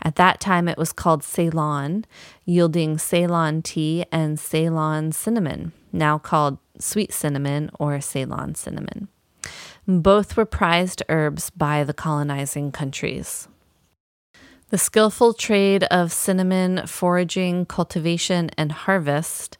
At 0.00 0.14
that 0.14 0.38
time, 0.38 0.68
it 0.68 0.78
was 0.78 0.92
called 0.92 1.24
Ceylon, 1.24 2.04
yielding 2.44 2.98
Ceylon 2.98 3.62
tea 3.62 4.04
and 4.12 4.38
Ceylon 4.38 5.10
cinnamon, 5.10 5.72
now 5.92 6.18
called 6.18 6.58
sweet 6.82 7.12
cinnamon 7.12 7.70
or 7.78 8.00
Ceylon 8.00 8.54
cinnamon. 8.54 9.08
Both 9.86 10.36
were 10.36 10.44
prized 10.44 11.02
herbs 11.08 11.50
by 11.50 11.84
the 11.84 11.94
colonizing 11.94 12.72
countries. 12.72 13.48
The 14.70 14.78
skillful 14.78 15.32
trade 15.32 15.84
of 15.84 16.12
cinnamon 16.12 16.86
foraging, 16.86 17.64
cultivation, 17.64 18.50
and 18.58 18.70
harvest 18.70 19.56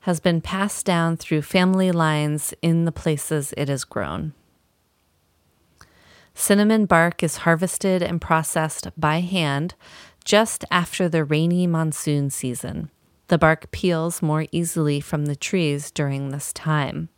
has 0.00 0.20
been 0.20 0.40
passed 0.40 0.86
down 0.86 1.16
through 1.16 1.42
family 1.42 1.90
lines 1.90 2.54
in 2.62 2.84
the 2.84 2.92
places 2.92 3.52
it 3.56 3.68
is 3.68 3.84
grown. 3.84 4.34
Cinnamon 6.34 6.86
bark 6.86 7.22
is 7.22 7.38
harvested 7.38 8.02
and 8.02 8.20
processed 8.20 8.88
by 8.96 9.20
hand 9.20 9.74
just 10.24 10.64
after 10.70 11.08
the 11.08 11.24
rainy 11.24 11.66
monsoon 11.66 12.30
season. 12.30 12.90
The 13.32 13.38
bark 13.38 13.70
peels 13.70 14.20
more 14.20 14.44
easily 14.52 15.00
from 15.00 15.24
the 15.24 15.34
trees 15.34 15.90
during 15.90 16.28
this 16.28 16.52
time. 16.52 17.08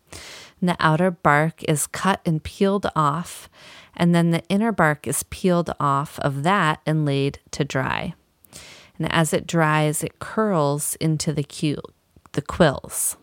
And 0.61 0.69
the 0.69 0.77
outer 0.79 1.11
bark 1.11 1.65
is 1.65 1.89
cut 1.89 2.21
and 2.25 2.41
peeled 2.41 2.87
off, 2.95 3.49
and 3.97 4.15
then 4.15 4.31
the 4.31 4.45
inner 4.49 4.71
bark 4.71 5.09
is 5.09 5.25
peeled 5.25 5.75
off 5.81 6.21
of 6.21 6.45
that 6.45 6.81
and 6.87 7.05
laid 7.05 7.41
to 7.51 7.65
dry. 7.65 8.15
And 8.97 9.13
as 9.13 9.33
it 9.33 9.45
dries, 9.45 10.05
it 10.05 10.21
curls 10.21 10.95
into 11.01 11.33
the, 11.33 11.43
cu- 11.43 11.83
the 12.31 12.43
quills. 12.43 13.17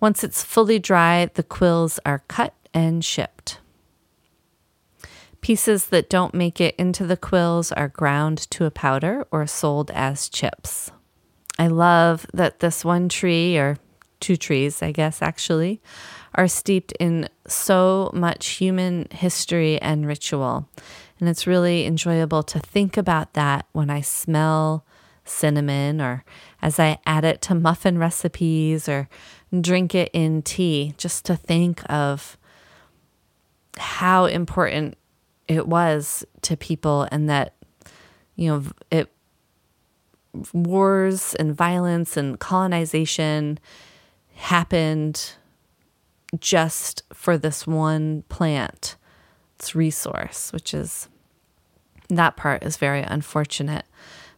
Once 0.00 0.24
it's 0.24 0.42
fully 0.42 0.78
dry, 0.78 1.26
the 1.34 1.42
quills 1.42 2.00
are 2.06 2.24
cut 2.28 2.54
and 2.72 3.04
shipped. 3.04 3.60
Pieces 5.42 5.88
that 5.88 6.08
don't 6.08 6.32
make 6.32 6.62
it 6.62 6.74
into 6.76 7.06
the 7.06 7.18
quills 7.18 7.72
are 7.72 7.88
ground 7.88 8.38
to 8.52 8.64
a 8.64 8.70
powder 8.70 9.26
or 9.30 9.46
sold 9.46 9.90
as 9.90 10.30
chips. 10.30 10.90
I 11.60 11.66
love 11.66 12.26
that 12.32 12.60
this 12.60 12.86
one 12.86 13.10
tree, 13.10 13.58
or 13.58 13.76
two 14.18 14.38
trees, 14.38 14.80
I 14.80 14.92
guess, 14.92 15.20
actually, 15.20 15.82
are 16.34 16.48
steeped 16.48 16.92
in 16.92 17.28
so 17.46 18.10
much 18.14 18.46
human 18.48 19.06
history 19.10 19.78
and 19.82 20.06
ritual. 20.06 20.70
And 21.18 21.28
it's 21.28 21.46
really 21.46 21.84
enjoyable 21.84 22.42
to 22.44 22.58
think 22.58 22.96
about 22.96 23.34
that 23.34 23.66
when 23.72 23.90
I 23.90 24.00
smell 24.00 24.86
cinnamon 25.26 26.00
or 26.00 26.24
as 26.62 26.80
I 26.80 26.98
add 27.04 27.26
it 27.26 27.42
to 27.42 27.54
muffin 27.54 27.98
recipes 27.98 28.88
or 28.88 29.10
drink 29.60 29.94
it 29.94 30.08
in 30.14 30.40
tea, 30.40 30.94
just 30.96 31.26
to 31.26 31.36
think 31.36 31.82
of 31.92 32.38
how 33.76 34.24
important 34.24 34.96
it 35.46 35.68
was 35.68 36.24
to 36.40 36.56
people 36.56 37.06
and 37.12 37.28
that, 37.28 37.54
you 38.34 38.48
know, 38.48 38.64
it 38.90 39.12
wars 40.52 41.34
and 41.34 41.54
violence 41.54 42.16
and 42.16 42.38
colonization 42.38 43.58
happened 44.34 45.34
just 46.38 47.02
for 47.12 47.36
this 47.36 47.66
one 47.66 48.22
plant, 48.28 48.96
its 49.56 49.74
resource, 49.74 50.52
which 50.52 50.72
is 50.72 51.08
that 52.08 52.36
part 52.36 52.62
is 52.62 52.76
very 52.76 53.02
unfortunate, 53.02 53.84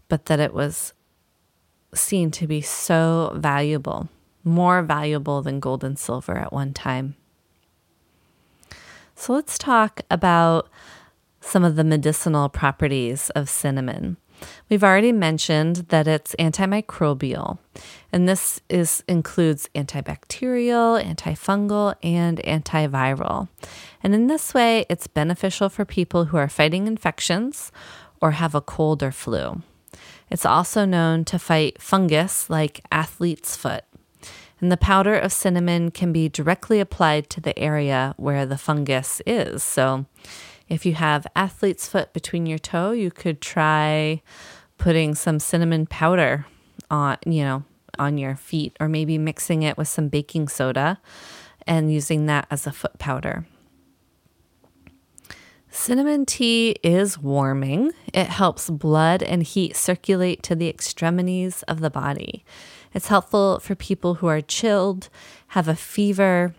but 0.08 0.26
that 0.26 0.40
it 0.40 0.54
was 0.54 0.92
seen 1.94 2.30
to 2.30 2.46
be 2.46 2.60
so 2.60 3.32
valuable, 3.36 4.08
more 4.44 4.82
valuable 4.82 5.42
than 5.42 5.60
gold 5.60 5.84
and 5.84 5.98
silver 5.98 6.36
at 6.36 6.52
one 6.52 6.72
time. 6.72 7.16
So 9.14 9.34
let's 9.34 9.58
talk 9.58 10.00
about 10.10 10.68
some 11.40 11.64
of 11.64 11.76
the 11.76 11.84
medicinal 11.84 12.48
properties 12.48 13.30
of 13.30 13.48
cinnamon. 13.48 14.16
We've 14.68 14.84
already 14.84 15.12
mentioned 15.12 15.76
that 15.88 16.06
it's 16.08 16.34
antimicrobial, 16.38 17.58
and 18.12 18.28
this 18.28 18.60
is 18.68 19.04
includes 19.08 19.68
antibacterial, 19.74 21.02
antifungal, 21.02 21.94
and 22.02 22.38
antiviral. 22.38 23.48
And 24.02 24.14
in 24.14 24.26
this 24.26 24.54
way, 24.54 24.86
it's 24.88 25.06
beneficial 25.06 25.68
for 25.68 25.84
people 25.84 26.26
who 26.26 26.36
are 26.36 26.48
fighting 26.48 26.86
infections 26.86 27.72
or 28.20 28.32
have 28.32 28.54
a 28.54 28.60
cold 28.60 29.02
or 29.02 29.12
flu. 29.12 29.62
It's 30.30 30.46
also 30.46 30.84
known 30.84 31.24
to 31.26 31.38
fight 31.38 31.80
fungus 31.80 32.48
like 32.48 32.80
athlete's 32.90 33.56
foot. 33.56 33.84
And 34.60 34.70
the 34.70 34.76
powder 34.76 35.14
of 35.16 35.32
cinnamon 35.32 35.90
can 35.90 36.12
be 36.12 36.28
directly 36.28 36.78
applied 36.78 37.28
to 37.30 37.40
the 37.40 37.58
area 37.58 38.14
where 38.16 38.46
the 38.46 38.56
fungus 38.56 39.20
is. 39.26 39.62
So 39.62 40.06
if 40.68 40.86
you 40.86 40.94
have 40.94 41.26
athlete's 41.36 41.88
foot 41.88 42.12
between 42.12 42.46
your 42.46 42.58
toe, 42.58 42.92
you 42.92 43.10
could 43.10 43.40
try 43.40 44.22
putting 44.78 45.14
some 45.14 45.38
cinnamon 45.38 45.86
powder 45.86 46.46
on, 46.90 47.16
you 47.26 47.44
know, 47.44 47.64
on 47.98 48.18
your 48.18 48.36
feet 48.36 48.76
or 48.80 48.88
maybe 48.88 49.18
mixing 49.18 49.62
it 49.62 49.76
with 49.76 49.88
some 49.88 50.08
baking 50.08 50.48
soda 50.48 51.00
and 51.66 51.92
using 51.92 52.26
that 52.26 52.46
as 52.50 52.66
a 52.66 52.72
foot 52.72 52.98
powder. 52.98 53.46
Cinnamon 55.70 56.26
tea 56.26 56.76
is 56.82 57.18
warming. 57.18 57.92
It 58.12 58.26
helps 58.26 58.68
blood 58.68 59.22
and 59.22 59.42
heat 59.42 59.74
circulate 59.74 60.42
to 60.42 60.54
the 60.54 60.68
extremities 60.68 61.62
of 61.62 61.80
the 61.80 61.88
body. 61.88 62.44
It's 62.92 63.08
helpful 63.08 63.58
for 63.58 63.74
people 63.74 64.14
who 64.14 64.26
are 64.26 64.42
chilled, 64.42 65.08
have 65.48 65.68
a 65.68 65.74
fever 65.74 66.54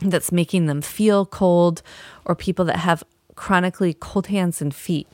that's 0.00 0.30
making 0.30 0.66
them 0.66 0.82
feel 0.82 1.26
cold, 1.26 1.82
or 2.24 2.36
people 2.36 2.64
that 2.66 2.76
have 2.76 3.02
chronically 3.38 3.94
cold 3.94 4.26
hands 4.26 4.60
and 4.60 4.74
feet 4.74 5.06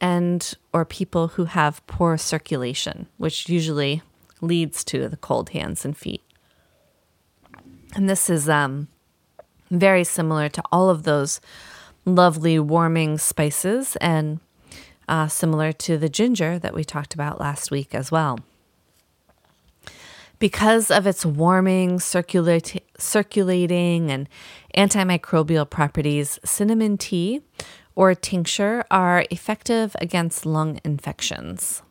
and 0.00 0.54
or 0.72 0.86
people 0.86 1.28
who 1.28 1.44
have 1.44 1.86
poor 1.86 2.16
circulation 2.16 3.06
which 3.18 3.46
usually 3.46 4.00
leads 4.40 4.82
to 4.82 5.06
the 5.06 5.18
cold 5.18 5.50
hands 5.50 5.84
and 5.84 5.98
feet. 5.98 6.22
And 7.94 8.08
this 8.08 8.30
is 8.30 8.48
um, 8.48 8.88
very 9.70 10.02
similar 10.02 10.48
to 10.48 10.62
all 10.72 10.88
of 10.88 11.02
those 11.02 11.42
lovely 12.06 12.58
warming 12.58 13.18
spices 13.18 13.96
and 13.96 14.40
uh, 15.06 15.28
similar 15.28 15.72
to 15.72 15.98
the 15.98 16.08
ginger 16.08 16.58
that 16.58 16.72
we 16.72 16.84
talked 16.84 17.12
about 17.12 17.38
last 17.38 17.70
week 17.70 17.94
as 17.94 18.10
well 18.10 18.38
because 20.38 20.90
of 20.90 21.06
its 21.06 21.24
warming, 21.24 22.00
circulate, 22.00 22.82
circulating, 22.98 24.10
and 24.10 24.28
antimicrobial 24.76 25.68
properties, 25.68 26.38
cinnamon 26.44 26.98
tea 26.98 27.42
or 27.94 28.14
tincture 28.14 28.84
are 28.90 29.24
effective 29.30 29.96
against 30.00 30.44
lung 30.44 30.80
infections. 30.84 31.82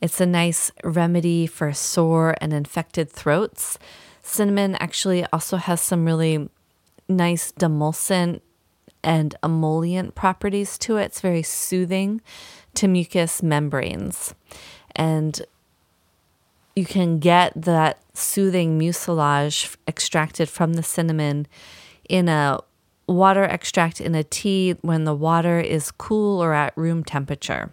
It's 0.00 0.20
a 0.20 0.26
nice 0.26 0.70
remedy 0.82 1.46
for 1.46 1.72
sore 1.72 2.34
and 2.40 2.52
infected 2.52 3.10
throats. 3.10 3.78
Cinnamon 4.22 4.74
actually 4.76 5.24
also 5.32 5.56
has 5.56 5.80
some 5.80 6.04
really 6.04 6.50
nice 7.08 7.52
demulcent 7.52 8.40
and 9.02 9.34
emollient 9.42 10.14
properties 10.14 10.76
to 10.78 10.98
it. 10.98 11.04
It's 11.04 11.20
very 11.20 11.42
soothing 11.42 12.20
to 12.74 12.88
mucous 12.88 13.42
membranes. 13.42 14.34
And 14.94 15.40
you 16.76 16.84
can 16.84 17.18
get 17.18 17.52
that 17.54 18.00
soothing 18.14 18.78
mucilage 18.78 19.76
extracted 19.86 20.48
from 20.48 20.74
the 20.74 20.82
cinnamon 20.82 21.46
in 22.08 22.28
a 22.28 22.58
water 23.06 23.44
extract 23.44 24.00
in 24.00 24.14
a 24.14 24.24
tea 24.24 24.72
when 24.80 25.04
the 25.04 25.14
water 25.14 25.60
is 25.60 25.90
cool 25.90 26.42
or 26.42 26.54
at 26.54 26.76
room 26.76 27.04
temperature. 27.04 27.72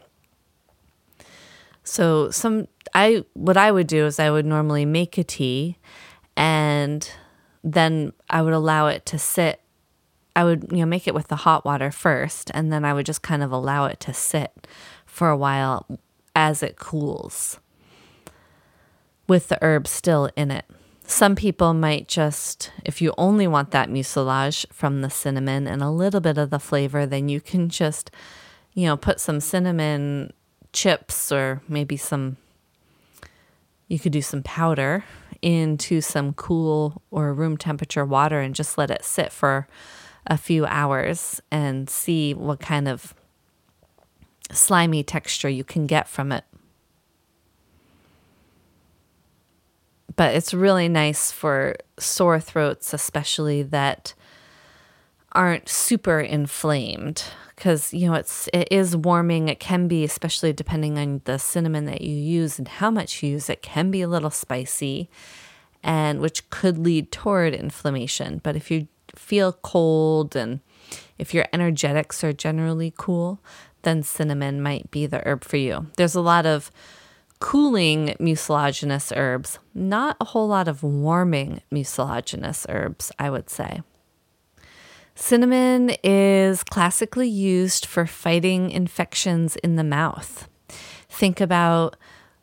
So 1.84 2.30
some 2.30 2.68
I 2.94 3.26
what 3.34 3.58
I 3.58 3.72
would 3.72 3.88
do 3.88 4.06
is 4.06 4.20
I 4.20 4.30
would 4.30 4.46
normally 4.46 4.86
make 4.86 5.18
a 5.18 5.24
tea 5.24 5.78
and 6.36 7.10
then 7.64 8.14
I 8.30 8.42
would 8.42 8.54
allow 8.54 8.88
it 8.88 9.06
to 9.08 9.18
sit 9.18 9.62
I 10.36 10.44
would 10.44 10.68
you 10.72 10.80
know 10.80 10.86
make 10.86 11.08
it 11.08 11.14
with 11.14 11.28
the 11.28 11.38
hot 11.38 11.66
water 11.66 11.92
first 11.92 12.52
and 12.54 12.72
then 12.72 12.86
I 12.86 12.94
would 12.94 13.06
just 13.06 13.22
kind 13.22 13.42
of 13.42 13.52
allow 13.52 13.86
it 13.86 14.00
to 14.02 14.14
sit 14.14 14.68
for 15.06 15.30
a 15.30 15.38
while 15.38 15.88
as 16.36 16.62
it 16.62 16.78
cools 16.78 17.60
with 19.32 19.48
the 19.48 19.58
herb 19.62 19.88
still 19.88 20.30
in 20.36 20.52
it. 20.52 20.66
Some 21.06 21.38
people 21.38 21.74
might 21.74 22.10
just, 22.10 22.70
if 22.84 23.02
you 23.02 23.14
only 23.18 23.48
want 23.48 23.72
that 23.72 23.90
mucilage 23.90 24.66
from 24.74 25.00
the 25.00 25.10
cinnamon 25.10 25.68
and 25.68 25.82
a 25.82 25.90
little 25.90 26.20
bit 26.20 26.38
of 26.38 26.50
the 26.50 26.60
flavor, 26.60 27.06
then 27.06 27.30
you 27.30 27.40
can 27.40 27.70
just, 27.70 28.12
you 28.74 28.86
know, 28.86 28.98
put 28.98 29.22
some 29.22 29.40
cinnamon 29.40 30.34
chips 30.74 31.32
or 31.32 31.62
maybe 31.70 31.96
some, 31.96 32.36
you 33.88 34.00
could 34.00 34.12
do 34.12 34.22
some 34.22 34.44
powder 34.44 35.06
into 35.42 36.02
some 36.02 36.34
cool 36.34 37.02
or 37.10 37.34
room 37.34 37.56
temperature 37.56 38.04
water 38.04 38.42
and 38.42 38.54
just 38.54 38.78
let 38.78 38.92
it 38.92 39.06
sit 39.06 39.32
for 39.32 39.66
a 40.28 40.36
few 40.36 40.66
hours 40.66 41.42
and 41.50 41.90
see 41.90 42.34
what 42.34 42.60
kind 42.60 42.90
of 42.90 43.14
slimy 44.52 45.04
texture 45.04 45.48
you 45.48 45.64
can 45.64 45.88
get 45.88 46.10
from 46.10 46.34
it. 46.34 46.44
But 50.16 50.36
it's 50.36 50.54
really 50.54 50.88
nice 50.88 51.32
for 51.32 51.76
sore 52.00 52.40
throats, 52.40 52.94
especially 52.94 53.64
that 53.64 54.14
aren't 55.34 55.70
super 55.70 56.20
inflamed 56.20 57.24
because 57.56 57.94
you 57.94 58.08
know 58.08 58.16
it's 58.16 58.50
it 58.54 58.68
is 58.72 58.98
warming. 58.98 59.48
It 59.48 59.60
can 59.60 59.88
be 59.88 60.04
especially 60.04 60.54
depending 60.54 60.98
on 60.98 61.22
the 61.26 61.38
cinnamon 61.38 61.86
that 61.86 62.02
you 62.02 62.16
use 62.16 62.58
and 62.58 62.68
how 62.68 62.92
much 62.92 63.24
you 63.24 63.32
use 63.32 63.50
it 63.50 63.62
can 63.62 63.92
be 63.92 64.02
a 64.02 64.08
little 64.08 64.32
spicy 64.32 65.10
and 65.84 66.20
which 66.20 66.50
could 66.50 66.78
lead 66.78 67.12
toward 67.12 67.54
inflammation. 67.54 68.42
But 68.44 68.56
if 68.56 68.70
you 68.72 68.88
feel 69.16 69.54
cold 69.54 70.36
and 70.36 70.62
if 71.18 71.34
your 71.34 71.46
energetics 71.54 72.24
are 72.24 72.34
generally 72.34 72.94
cool 72.98 73.40
then 73.84 74.04
cinnamon 74.04 74.62
might 74.62 74.90
be 74.92 75.06
the 75.06 75.26
herb 75.26 75.44
for 75.44 75.58
you. 75.58 75.88
There's 75.98 76.16
a 76.16 76.22
lot 76.22 76.46
of 76.46 76.72
cooling 77.42 78.16
mucilaginous 78.20 79.12
herbs, 79.14 79.60
not 79.74 80.16
a 80.22 80.26
whole 80.26 80.48
lot 80.48 80.70
of 80.70 80.84
warming 80.84 81.62
mucilaginous 81.70 82.66
herbs, 82.70 83.12
I 83.20 83.30
would 83.30 83.50
say. 83.50 83.82
Cinnamon 85.16 85.92
is 86.04 86.64
classically 86.64 87.28
used 87.28 87.86
for 87.86 88.06
fighting 88.06 88.72
infections 88.72 89.58
in 89.58 89.76
the 89.76 89.84
mouth. 89.84 90.48
Think 91.10 91.42
about 91.42 91.98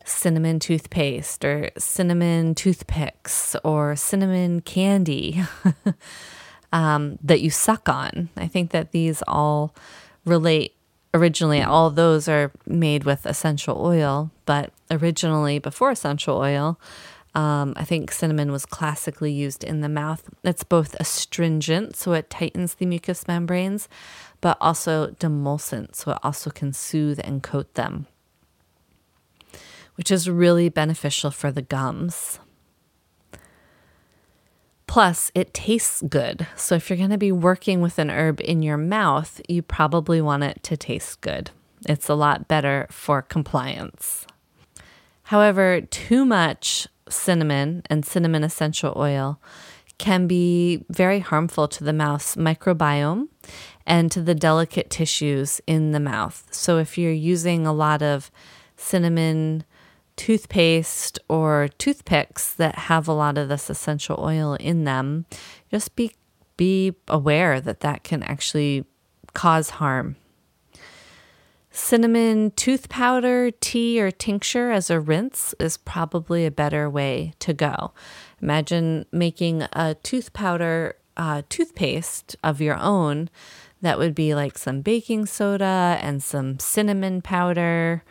cinnamon 0.04 0.58
toothpaste 0.58 1.44
or 1.44 1.70
cinnamon 1.78 2.54
toothpicks 2.54 3.56
or 3.64 3.94
cinnamon 3.94 4.60
candy 4.60 5.42
um, 6.72 7.18
that 7.22 7.40
you 7.40 7.50
suck 7.50 7.88
on. 7.88 8.30
I 8.36 8.48
think 8.48 8.72
that 8.72 8.92
these 8.92 9.22
all 9.28 9.74
relate. 10.24 10.74
Originally, 11.14 11.62
all 11.62 11.90
those 11.90 12.28
are 12.28 12.52
made 12.66 13.04
with 13.04 13.26
essential 13.26 13.80
oil, 13.80 14.30
but 14.46 14.72
originally, 14.90 15.58
before 15.58 15.90
essential 15.90 16.36
oil, 16.36 16.78
um, 17.34 17.72
I 17.76 17.84
think 17.84 18.12
cinnamon 18.12 18.52
was 18.52 18.66
classically 18.66 19.32
used 19.32 19.64
in 19.64 19.80
the 19.80 19.88
mouth. 19.88 20.28
It's 20.44 20.64
both 20.64 20.94
astringent, 21.00 21.96
so 21.96 22.12
it 22.12 22.30
tightens 22.30 22.74
the 22.74 22.86
mucous 22.86 23.26
membranes, 23.26 23.88
but 24.40 24.58
also 24.60 25.08
demulcent, 25.18 25.94
so 25.94 26.12
it 26.12 26.18
also 26.22 26.50
can 26.50 26.72
soothe 26.72 27.20
and 27.24 27.42
coat 27.42 27.74
them 27.74 28.06
which 29.98 30.12
is 30.12 30.30
really 30.30 30.68
beneficial 30.68 31.32
for 31.32 31.50
the 31.50 31.60
gums. 31.60 32.38
Plus, 34.88 35.30
it 35.34 35.52
tastes 35.52 36.02
good. 36.08 36.46
So, 36.56 36.74
if 36.74 36.88
you're 36.88 36.96
going 36.96 37.10
to 37.10 37.18
be 37.18 37.30
working 37.30 37.82
with 37.82 37.98
an 37.98 38.10
herb 38.10 38.40
in 38.40 38.62
your 38.62 38.78
mouth, 38.78 39.40
you 39.46 39.62
probably 39.62 40.20
want 40.20 40.42
it 40.42 40.62
to 40.64 40.76
taste 40.76 41.20
good. 41.20 41.50
It's 41.86 42.08
a 42.08 42.14
lot 42.14 42.48
better 42.48 42.86
for 42.90 43.20
compliance. 43.20 44.26
However, 45.24 45.82
too 45.82 46.24
much 46.24 46.88
cinnamon 47.08 47.82
and 47.90 48.04
cinnamon 48.04 48.42
essential 48.42 48.94
oil 48.96 49.38
can 49.98 50.26
be 50.26 50.84
very 50.88 51.18
harmful 51.18 51.68
to 51.68 51.84
the 51.84 51.92
mouth's 51.92 52.36
microbiome 52.36 53.28
and 53.86 54.10
to 54.10 54.22
the 54.22 54.34
delicate 54.34 54.88
tissues 54.88 55.60
in 55.66 55.92
the 55.92 56.00
mouth. 56.00 56.48
So, 56.50 56.78
if 56.78 56.96
you're 56.96 57.12
using 57.12 57.66
a 57.66 57.74
lot 57.74 58.02
of 58.02 58.30
cinnamon 58.76 59.64
toothpaste 60.18 61.18
or 61.28 61.70
toothpicks 61.78 62.52
that 62.54 62.74
have 62.74 63.08
a 63.08 63.12
lot 63.12 63.38
of 63.38 63.48
this 63.48 63.70
essential 63.70 64.18
oil 64.18 64.54
in 64.54 64.84
them, 64.84 65.24
just 65.70 65.96
be 65.96 66.12
be 66.58 66.92
aware 67.06 67.60
that 67.60 67.80
that 67.80 68.02
can 68.02 68.22
actually 68.24 68.84
cause 69.32 69.70
harm. 69.70 70.16
Cinnamon 71.70 72.50
tooth 72.56 72.88
powder, 72.88 73.52
tea, 73.52 74.00
or 74.00 74.10
tincture 74.10 74.72
as 74.72 74.90
a 74.90 74.98
rinse 74.98 75.54
is 75.60 75.76
probably 75.76 76.44
a 76.44 76.50
better 76.50 76.90
way 76.90 77.32
to 77.38 77.54
go. 77.54 77.92
Imagine 78.42 79.06
making 79.12 79.62
a 79.72 79.94
tooth 80.02 80.32
powder 80.32 80.96
uh, 81.16 81.42
toothpaste 81.48 82.34
of 82.42 82.60
your 82.60 82.76
own. 82.76 83.30
That 83.80 83.98
would 83.98 84.16
be 84.16 84.34
like 84.34 84.58
some 84.58 84.80
baking 84.80 85.26
soda 85.26 85.98
and 86.02 86.20
some 86.20 86.58
cinnamon 86.58 87.22
powder, 87.22 88.02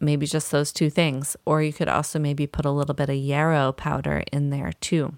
maybe 0.00 0.26
just 0.26 0.50
those 0.50 0.72
two 0.72 0.90
things. 0.90 1.36
Or 1.44 1.62
you 1.62 1.72
could 1.72 1.88
also 1.88 2.18
maybe 2.18 2.46
put 2.46 2.64
a 2.64 2.70
little 2.70 2.94
bit 2.94 3.08
of 3.08 3.16
yarrow 3.16 3.72
powder 3.72 4.22
in 4.32 4.50
there 4.50 4.72
too, 4.80 5.14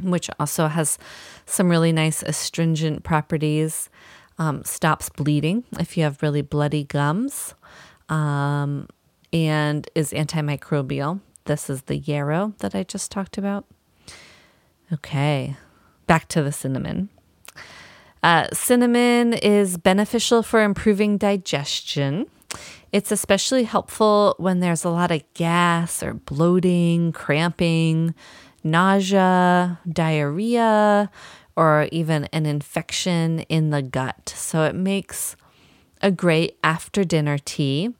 which 0.00 0.30
also 0.38 0.68
has 0.68 0.98
some 1.46 1.68
really 1.68 1.92
nice 1.92 2.22
astringent 2.22 3.04
properties. 3.04 3.88
Um, 4.36 4.64
stops 4.64 5.10
bleeding 5.10 5.62
if 5.78 5.96
you 5.96 6.02
have 6.02 6.20
really 6.20 6.42
bloody 6.42 6.82
gums, 6.82 7.54
um, 8.08 8.88
and 9.32 9.88
is 9.94 10.10
antimicrobial. 10.10 11.20
This 11.44 11.70
is 11.70 11.82
the 11.82 11.98
yarrow 11.98 12.52
that 12.58 12.74
I 12.74 12.82
just 12.82 13.12
talked 13.12 13.38
about. 13.38 13.64
Okay, 14.92 15.56
back 16.08 16.26
to 16.28 16.42
the 16.42 16.50
cinnamon. 16.50 17.10
Uh, 18.24 18.48
cinnamon 18.52 19.34
is 19.34 19.76
beneficial 19.76 20.42
for 20.42 20.62
improving 20.62 21.16
digestion. 21.16 22.26
It's 22.94 23.10
especially 23.10 23.64
helpful 23.64 24.36
when 24.38 24.60
there's 24.60 24.84
a 24.84 24.88
lot 24.88 25.10
of 25.10 25.24
gas 25.34 26.00
or 26.00 26.14
bloating, 26.14 27.10
cramping, 27.10 28.14
nausea, 28.62 29.80
diarrhea, 29.92 31.10
or 31.56 31.88
even 31.90 32.26
an 32.26 32.46
infection 32.46 33.40
in 33.48 33.70
the 33.70 33.82
gut. 33.82 34.32
So 34.36 34.62
it 34.62 34.76
makes 34.76 35.34
a 36.02 36.12
great 36.12 36.56
after 36.62 37.02
dinner 37.02 37.36
tea. 37.36 37.90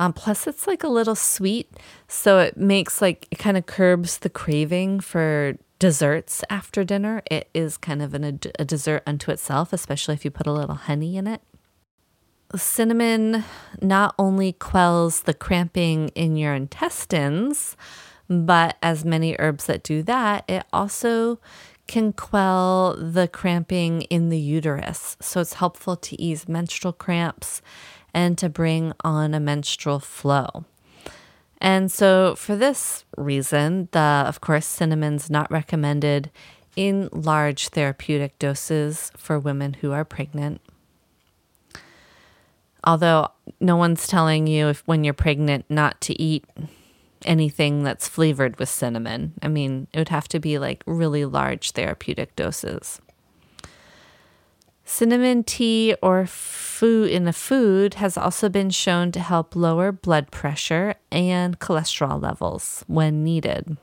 Um, 0.00 0.12
plus, 0.12 0.48
it's 0.48 0.66
like 0.66 0.82
a 0.82 0.88
little 0.88 1.14
sweet. 1.14 1.70
So 2.08 2.40
it 2.40 2.56
makes 2.56 3.00
like, 3.00 3.28
it 3.30 3.38
kind 3.38 3.56
of 3.56 3.66
curbs 3.66 4.18
the 4.18 4.28
craving 4.28 4.98
for 4.98 5.56
desserts 5.78 6.42
after 6.50 6.82
dinner. 6.82 7.22
It 7.30 7.48
is 7.54 7.76
kind 7.76 8.02
of 8.02 8.12
an, 8.12 8.40
a 8.58 8.64
dessert 8.64 9.04
unto 9.06 9.30
itself, 9.30 9.72
especially 9.72 10.14
if 10.14 10.24
you 10.24 10.32
put 10.32 10.48
a 10.48 10.52
little 10.52 10.74
honey 10.74 11.16
in 11.16 11.28
it 11.28 11.42
cinnamon 12.56 13.44
not 13.80 14.14
only 14.18 14.52
quells 14.52 15.22
the 15.22 15.34
cramping 15.34 16.08
in 16.10 16.36
your 16.36 16.54
intestines, 16.54 17.76
but 18.28 18.76
as 18.82 19.04
many 19.04 19.36
herbs 19.38 19.66
that 19.66 19.82
do 19.82 20.02
that, 20.04 20.44
it 20.48 20.64
also 20.72 21.38
can 21.86 22.12
quell 22.12 22.96
the 22.96 23.28
cramping 23.28 24.02
in 24.02 24.28
the 24.28 24.38
uterus. 24.38 25.16
So 25.20 25.40
it's 25.40 25.54
helpful 25.54 25.96
to 25.96 26.20
ease 26.20 26.48
menstrual 26.48 26.92
cramps 26.92 27.60
and 28.14 28.38
to 28.38 28.48
bring 28.48 28.92
on 29.04 29.34
a 29.34 29.40
menstrual 29.40 29.98
flow. 29.98 30.64
And 31.60 31.92
so, 31.92 32.34
for 32.34 32.56
this 32.56 33.04
reason, 33.16 33.88
the 33.92 34.24
of 34.26 34.40
course, 34.40 34.66
cinnamon's 34.66 35.30
not 35.30 35.50
recommended 35.50 36.30
in 36.74 37.08
large 37.12 37.68
therapeutic 37.68 38.38
doses 38.38 39.12
for 39.16 39.38
women 39.38 39.74
who 39.74 39.92
are 39.92 40.04
pregnant. 40.04 40.60
Although 42.84 43.28
no 43.60 43.76
one's 43.76 44.06
telling 44.06 44.46
you 44.46 44.68
if 44.68 44.82
when 44.86 45.04
you're 45.04 45.14
pregnant 45.14 45.64
not 45.68 46.00
to 46.02 46.20
eat 46.20 46.44
anything 47.24 47.82
that's 47.82 48.08
flavored 48.08 48.58
with 48.58 48.68
cinnamon. 48.68 49.34
I 49.42 49.48
mean, 49.48 49.86
it 49.92 49.98
would 49.98 50.08
have 50.08 50.28
to 50.28 50.40
be 50.40 50.58
like 50.58 50.82
really 50.86 51.24
large 51.24 51.72
therapeutic 51.72 52.34
doses. 52.36 53.00
Cinnamon 54.84 55.44
tea 55.44 55.94
or 56.02 56.26
food 56.26 57.10
in 57.10 57.28
a 57.28 57.32
food 57.32 57.94
has 57.94 58.18
also 58.18 58.48
been 58.48 58.70
shown 58.70 59.12
to 59.12 59.20
help 59.20 59.54
lower 59.54 59.92
blood 59.92 60.30
pressure 60.30 60.96
and 61.10 61.58
cholesterol 61.58 62.20
levels 62.20 62.84
when 62.88 63.22
needed. 63.22 63.76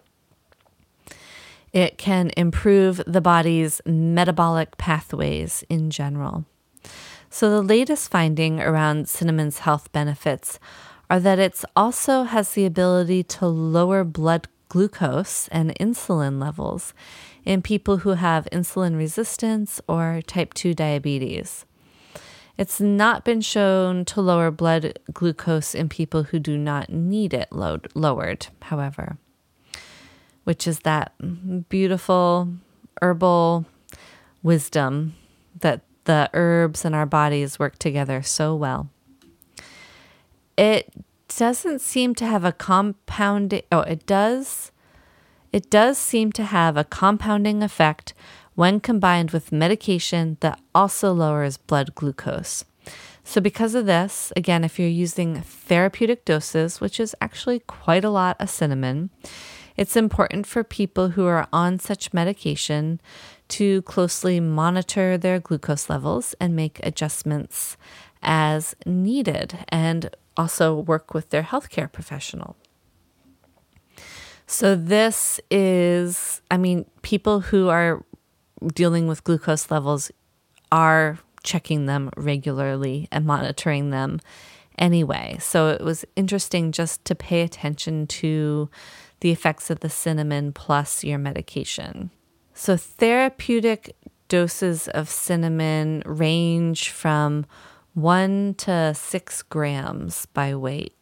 It 1.71 1.97
can 1.97 2.31
improve 2.35 3.01
the 3.07 3.21
body's 3.21 3.79
metabolic 3.85 4.77
pathways 4.77 5.63
in 5.69 5.89
general. 5.89 6.45
So, 7.29 7.49
the 7.49 7.61
latest 7.61 8.09
finding 8.09 8.59
around 8.59 9.07
cinnamon's 9.07 9.59
health 9.59 9.91
benefits 9.91 10.59
are 11.09 11.19
that 11.19 11.39
it 11.39 11.63
also 11.75 12.23
has 12.23 12.53
the 12.53 12.65
ability 12.65 13.23
to 13.23 13.47
lower 13.47 14.03
blood 14.03 14.47
glucose 14.67 15.47
and 15.49 15.75
insulin 15.79 16.39
levels 16.39 16.93
in 17.45 17.61
people 17.61 17.97
who 17.97 18.11
have 18.11 18.47
insulin 18.51 18.97
resistance 18.97 19.81
or 19.87 20.21
type 20.25 20.53
2 20.53 20.73
diabetes. 20.73 21.65
It's 22.57 22.81
not 22.81 23.23
been 23.23 23.41
shown 23.41 24.05
to 24.05 24.21
lower 24.21 24.51
blood 24.51 24.99
glucose 25.13 25.73
in 25.73 25.87
people 25.87 26.23
who 26.23 26.39
do 26.39 26.57
not 26.57 26.89
need 26.89 27.33
it 27.33 27.49
lowered, 27.51 28.47
however, 28.63 29.17
which 30.43 30.67
is 30.67 30.79
that 30.79 31.13
beautiful 31.69 32.49
herbal 33.01 33.65
wisdom 34.43 35.15
that 35.59 35.81
the 36.09 36.27
herbs 36.33 36.85
and 36.85 36.95
our 36.95 37.05
bodies 37.05 37.59
work 37.59 37.77
together 37.77 38.23
so 38.23 38.55
well. 38.55 38.89
It 40.57 40.91
doesn't 41.27 41.81
seem 41.81 42.15
to 42.15 42.25
have 42.25 42.43
a 42.43 42.51
compounding 42.51 43.61
oh 43.71 43.81
it 43.81 44.07
does 44.07 44.71
it 45.51 45.69
does 45.69 45.99
seem 45.99 46.31
to 46.31 46.43
have 46.45 46.75
a 46.75 46.83
compounding 46.83 47.61
effect 47.61 48.15
when 48.55 48.79
combined 48.79 49.29
with 49.29 49.51
medication 49.51 50.37
that 50.39 50.59
also 50.73 51.13
lowers 51.13 51.57
blood 51.57 51.93
glucose. 51.93 52.65
So, 53.23 53.39
because 53.39 53.75
of 53.75 53.85
this, 53.85 54.33
again, 54.35 54.63
if 54.63 54.79
you're 54.79 54.87
using 55.05 55.41
therapeutic 55.41 56.25
doses, 56.25 56.81
which 56.81 56.99
is 56.99 57.15
actually 57.21 57.59
quite 57.59 58.03
a 58.03 58.09
lot 58.09 58.35
of 58.39 58.49
cinnamon, 58.49 59.11
it's 59.77 59.95
important 59.95 60.47
for 60.47 60.63
people 60.63 61.09
who 61.09 61.25
are 61.27 61.47
on 61.53 61.77
such 61.77 62.11
medication 62.11 62.99
to 63.49 63.81
closely 63.83 64.39
monitor 64.39 65.17
their 65.17 65.39
glucose 65.39 65.89
levels 65.89 66.35
and 66.39 66.55
make 66.55 66.79
adjustments 66.83 67.77
as 68.21 68.75
needed, 68.85 69.57
and 69.69 70.15
also 70.37 70.75
work 70.75 71.13
with 71.13 71.29
their 71.29 71.43
healthcare 71.43 71.91
professional. 71.91 72.55
So, 74.45 74.75
this 74.75 75.39
is, 75.51 76.41
I 76.49 76.57
mean, 76.57 76.85
people 77.01 77.39
who 77.41 77.69
are 77.69 78.03
dealing 78.73 79.07
with 79.07 79.23
glucose 79.23 79.69
levels 79.69 80.11
are 80.71 81.19
checking 81.43 81.85
them 81.85 82.09
regularly 82.17 83.07
and 83.11 83.25
monitoring 83.25 83.91
them 83.91 84.19
anyway. 84.77 85.37
So, 85.39 85.69
it 85.69 85.81
was 85.81 86.03
interesting 86.15 86.71
just 86.71 87.05
to 87.05 87.15
pay 87.15 87.41
attention 87.41 88.07
to 88.07 88.69
the 89.19 89.31
effects 89.31 89.69
of 89.69 89.81
the 89.81 89.89
cinnamon 89.89 90.51
plus 90.51 91.03
your 91.03 91.19
medication. 91.19 92.09
So, 92.61 92.75
therapeutic 92.75 93.95
doses 94.27 94.89
of 94.89 95.09
cinnamon 95.09 96.03
range 96.05 96.89
from 96.89 97.45
one 97.93 98.53
to 98.55 98.93
six 98.95 99.41
grams 99.41 100.25
by 100.25 100.53
weight. 100.53 100.93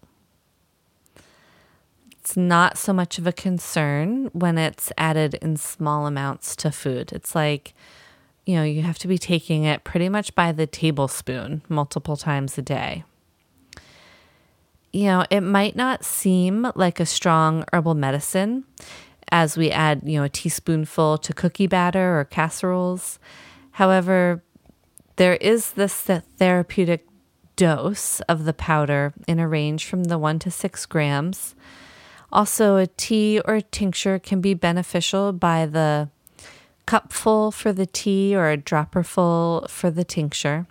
It's 2.11 2.37
not 2.37 2.77
so 2.77 2.93
much 2.93 3.17
of 3.17 3.25
a 3.25 3.31
concern 3.33 4.29
when 4.33 4.59
it's 4.59 4.91
added 4.99 5.33
in 5.41 5.57
small 5.57 6.05
amounts 6.05 6.55
to 6.57 6.69
food. 6.69 7.11
It's 7.11 7.33
like, 7.33 7.73
you 8.45 8.53
know, 8.53 8.63
you 8.63 8.83
have 8.83 8.99
to 8.99 9.07
be 9.07 9.17
taking 9.17 9.63
it 9.63 9.83
pretty 9.83 10.09
much 10.09 10.35
by 10.35 10.51
the 10.51 10.67
tablespoon 10.67 11.63
multiple 11.69 12.17
times 12.17 12.55
a 12.59 12.61
day. 12.61 13.03
You 14.93 15.05
know, 15.05 15.25
it 15.31 15.41
might 15.41 15.75
not 15.75 16.05
seem 16.05 16.71
like 16.75 16.99
a 16.99 17.05
strong 17.07 17.65
herbal 17.73 17.95
medicine 17.95 18.65
as 19.31 19.57
we 19.57 19.71
add, 19.71 20.01
you 20.05 20.19
know, 20.19 20.23
a 20.23 20.29
teaspoonful 20.29 21.17
to 21.19 21.33
cookie 21.33 21.67
batter 21.67 22.19
or 22.19 22.25
casseroles. 22.25 23.19
However, 23.71 24.43
there 25.17 25.35
is 25.35 25.71
this 25.71 26.09
therapeutic 26.37 27.07
dose 27.55 28.21
of 28.21 28.45
the 28.45 28.53
powder 28.53 29.13
in 29.27 29.39
a 29.39 29.47
range 29.47 29.85
from 29.85 30.05
the 30.05 30.17
one 30.17 30.39
to 30.39 30.51
six 30.51 30.85
grams. 30.85 31.55
Also, 32.31 32.77
a 32.77 32.87
tea 32.87 33.41
or 33.45 33.55
a 33.55 33.61
tincture 33.61 34.19
can 34.19 34.41
be 34.41 34.53
beneficial 34.53 35.33
by 35.33 35.65
the 35.65 36.09
cupful 36.85 37.51
for 37.51 37.73
the 37.73 37.85
tea 37.85 38.35
or 38.35 38.49
a 38.49 38.57
dropperful 38.57 39.69
for 39.69 39.91
the 39.91 40.03
tincture. 40.03 40.67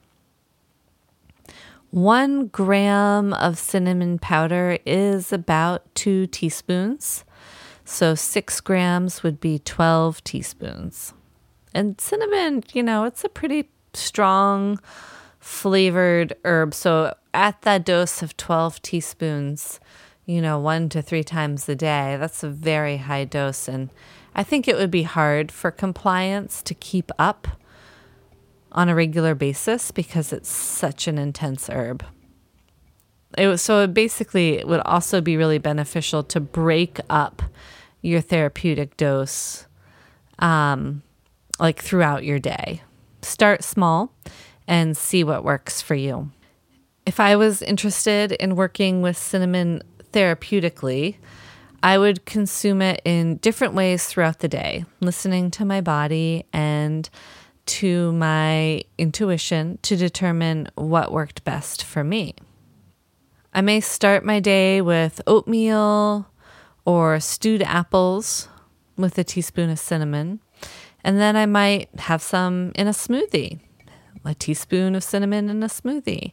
One 1.91 2.49
gram 2.49 3.33
of 3.33 3.59
cinnamon 3.59 4.19
powder 4.19 4.79
is 4.85 5.33
about 5.33 5.95
two 5.95 6.27
teaspoons. 6.27 7.25
So, 7.89 8.17
six 8.17 8.61
grams 8.61 9.23
would 9.23 9.41
be 9.41 9.61
12 9.61 10.25
teaspoons. 10.25 11.15
And 11.73 12.01
cinnamon, 12.01 12.65
you 12.73 12.83
know, 12.83 13.05
it's 13.05 13.23
a 13.23 13.29
pretty 13.29 13.69
strong 13.95 14.81
flavored 15.39 16.35
herb. 16.45 16.75
So, 16.75 17.15
at 17.33 17.63
that 17.63 17.85
dose 17.85 18.23
of 18.23 18.37
12 18.37 18.83
teaspoons, 18.83 19.79
you 20.25 20.43
know, 20.43 20.59
one 20.59 20.89
to 20.89 21.01
three 21.01 21.23
times 21.23 21.69
a 21.69 21.77
day, 21.77 22.17
that's 22.19 22.43
a 22.43 22.49
very 22.49 22.97
high 22.97 23.25
dose. 23.25 23.69
And 23.69 23.91
I 24.35 24.43
think 24.43 24.67
it 24.67 24.77
would 24.77 24.91
be 24.91 25.05
hard 25.05 25.53
for 25.53 25.71
compliance 25.71 26.63
to 26.65 26.75
keep 26.75 27.13
up 27.21 27.47
on 28.73 28.89
a 28.89 28.97
regular 28.97 29.37
basis 29.37 29.93
because 29.93 30.33
it's 30.33 30.51
such 30.51 31.07
an 31.07 31.19
intense 31.19 31.71
herb. 31.71 32.05
It 33.39 33.47
was, 33.47 33.63
so 33.63 33.83
it 33.85 33.95
basically 33.95 34.55
it 34.55 34.67
would 34.67 34.81
also 34.81 35.21
be 35.21 35.37
really 35.37 35.59
beneficial 35.59 36.25
to 36.25 36.41
break 36.41 36.99
up 37.09 37.43
your 38.07 38.21
therapeutic 38.21 38.97
dose 38.97 39.67
um, 40.39 41.03
like 41.59 41.83
throughout 41.83 42.25
your 42.25 42.39
day. 42.39 42.83
Start 43.23 43.65
small 43.65 44.13
and 44.69 44.97
see 44.97 45.25
what 45.25 45.45
works 45.45 45.83
for 45.83 45.95
you. 45.95 46.31
If 47.05 47.19
I 47.21 47.37
was 47.37 47.63
interested 47.63 48.33
in 48.33 48.57
working 48.57 49.03
with 49.03 49.17
cinnamon 49.17 49.83
therapeutically, 50.13 51.17
I 51.83 51.99
would 51.99 52.25
consume 52.25 52.81
it 52.81 53.03
in 53.05 53.37
different 53.37 53.75
ways 53.75 54.07
throughout 54.07 54.39
the 54.39 54.49
day, 54.49 54.85
listening 55.01 55.51
to 55.53 55.65
my 55.65 55.81
body 55.81 56.45
and 56.53 57.09
to 57.67 58.13
my 58.13 58.83
intuition 58.99 59.79
to 59.83 59.97
determine 59.97 60.69
what 60.77 61.13
worked 61.13 61.45
best 61.45 61.83
for 61.83 62.05
me. 62.05 62.35
I 63.53 63.61
may 63.63 63.81
start 63.81 64.25
my 64.25 64.39
day 64.39 64.81
with 64.81 65.21
oatmeal 65.27 66.29
or 66.87 67.21
stewed 67.21 67.63
apples 67.63 68.49
with 68.97 69.19
a 69.19 69.25
teaspoon 69.25 69.69
of 69.69 69.79
cinnamon, 69.79 70.41
and 71.05 71.19
then 71.19 71.37
I 71.37 71.45
might 71.45 71.91
have 71.99 72.23
some 72.23 72.73
in 72.75 72.87
a 72.87 72.93
smoothie, 72.93 73.61
a 74.25 74.35
teaspoon 74.35 74.95
of 74.95 75.05
cinnamon 75.05 75.51
in 75.51 75.63
a 75.63 75.69
smoothie. 75.69 76.33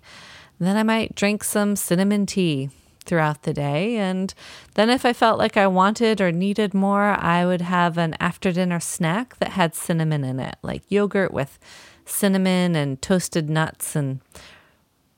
then 0.60 0.78
I 0.78 0.84
might 0.84 1.16
drink 1.16 1.44
some 1.44 1.76
cinnamon 1.76 2.26
tea 2.26 2.70
throughout 3.06 3.44
the 3.44 3.54
day. 3.54 3.98
And 3.98 4.34
then, 4.76 4.90
if 4.90 5.06
I 5.06 5.14
felt 5.14 5.38
like 5.38 5.58
I 5.58 5.68
wanted 5.68 6.22
or 6.22 6.32
needed 6.32 6.74
more, 6.74 7.18
I 7.20 7.46
would 7.46 7.62
have 7.62 7.98
an 7.98 8.16
after 8.20 8.52
dinner 8.52 8.80
snack 8.80 9.38
that 9.40 9.50
had 9.50 9.76
cinnamon 9.76 10.24
in 10.24 10.40
it, 10.40 10.56
like 10.62 10.84
yogurt 10.90 11.34
with 11.34 11.60
cinnamon 12.06 12.76
and 12.76 13.02
toasted 13.02 13.50
nuts 13.50 13.96
and 13.96 14.22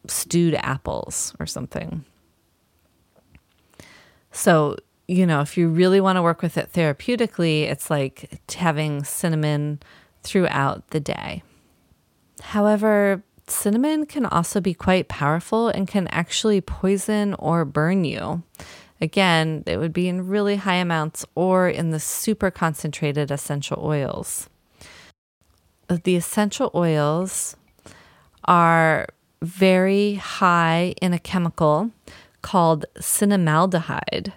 stewed 0.07 0.55
apples 0.55 1.35
or 1.39 1.45
something. 1.45 2.05
So, 4.31 4.77
you 5.07 5.25
know, 5.25 5.41
if 5.41 5.57
you 5.57 5.67
really 5.67 6.01
want 6.01 6.17
to 6.17 6.21
work 6.21 6.41
with 6.41 6.57
it 6.57 6.71
therapeutically, 6.73 7.63
it's 7.63 7.89
like 7.89 8.41
having 8.53 9.03
cinnamon 9.03 9.79
throughout 10.23 10.87
the 10.89 10.99
day. 10.99 11.43
However, 12.41 13.23
cinnamon 13.47 14.05
can 14.05 14.25
also 14.25 14.59
be 14.59 14.73
quite 14.73 15.07
powerful 15.07 15.69
and 15.69 15.87
can 15.87 16.07
actually 16.07 16.61
poison 16.61 17.35
or 17.35 17.65
burn 17.65 18.03
you. 18.03 18.43
Again, 19.01 19.63
it 19.67 19.77
would 19.77 19.93
be 19.93 20.07
in 20.07 20.27
really 20.27 20.55
high 20.55 20.75
amounts 20.75 21.25
or 21.35 21.69
in 21.69 21.91
the 21.91 21.99
super 21.99 22.49
concentrated 22.49 23.29
essential 23.29 23.83
oils. 23.83 24.49
The 25.87 26.15
essential 26.15 26.71
oils 26.73 27.55
are 28.45 29.07
very 29.41 30.15
high 30.15 30.95
in 31.01 31.13
a 31.13 31.19
chemical 31.19 31.91
called 32.41 32.85
cinnamaldehyde 32.97 34.31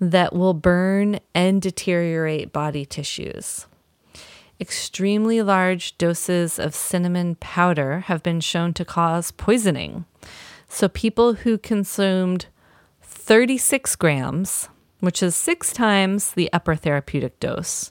that 0.00 0.32
will 0.32 0.54
burn 0.54 1.20
and 1.34 1.60
deteriorate 1.60 2.52
body 2.52 2.86
tissues. 2.86 3.66
Extremely 4.58 5.42
large 5.42 5.96
doses 5.98 6.58
of 6.58 6.74
cinnamon 6.74 7.36
powder 7.36 8.00
have 8.00 8.22
been 8.22 8.40
shown 8.40 8.74
to 8.74 8.84
cause 8.84 9.30
poisoning. 9.30 10.04
So, 10.68 10.88
people 10.88 11.34
who 11.34 11.58
consumed 11.58 12.46
36 13.02 13.96
grams, 13.96 14.68
which 15.00 15.22
is 15.22 15.34
six 15.34 15.72
times 15.72 16.32
the 16.32 16.52
upper 16.52 16.74
therapeutic 16.74 17.40
dose, 17.40 17.90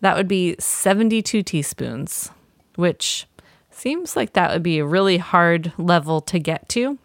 that 0.00 0.16
would 0.16 0.28
be 0.28 0.56
72 0.58 1.42
teaspoons, 1.42 2.30
which 2.76 3.26
seems 3.70 4.16
like 4.16 4.32
that 4.34 4.52
would 4.52 4.62
be 4.62 4.78
a 4.78 4.84
really 4.84 5.18
hard 5.18 5.72
level 5.78 6.20
to 6.22 6.38
get 6.38 6.68
to. 6.70 6.98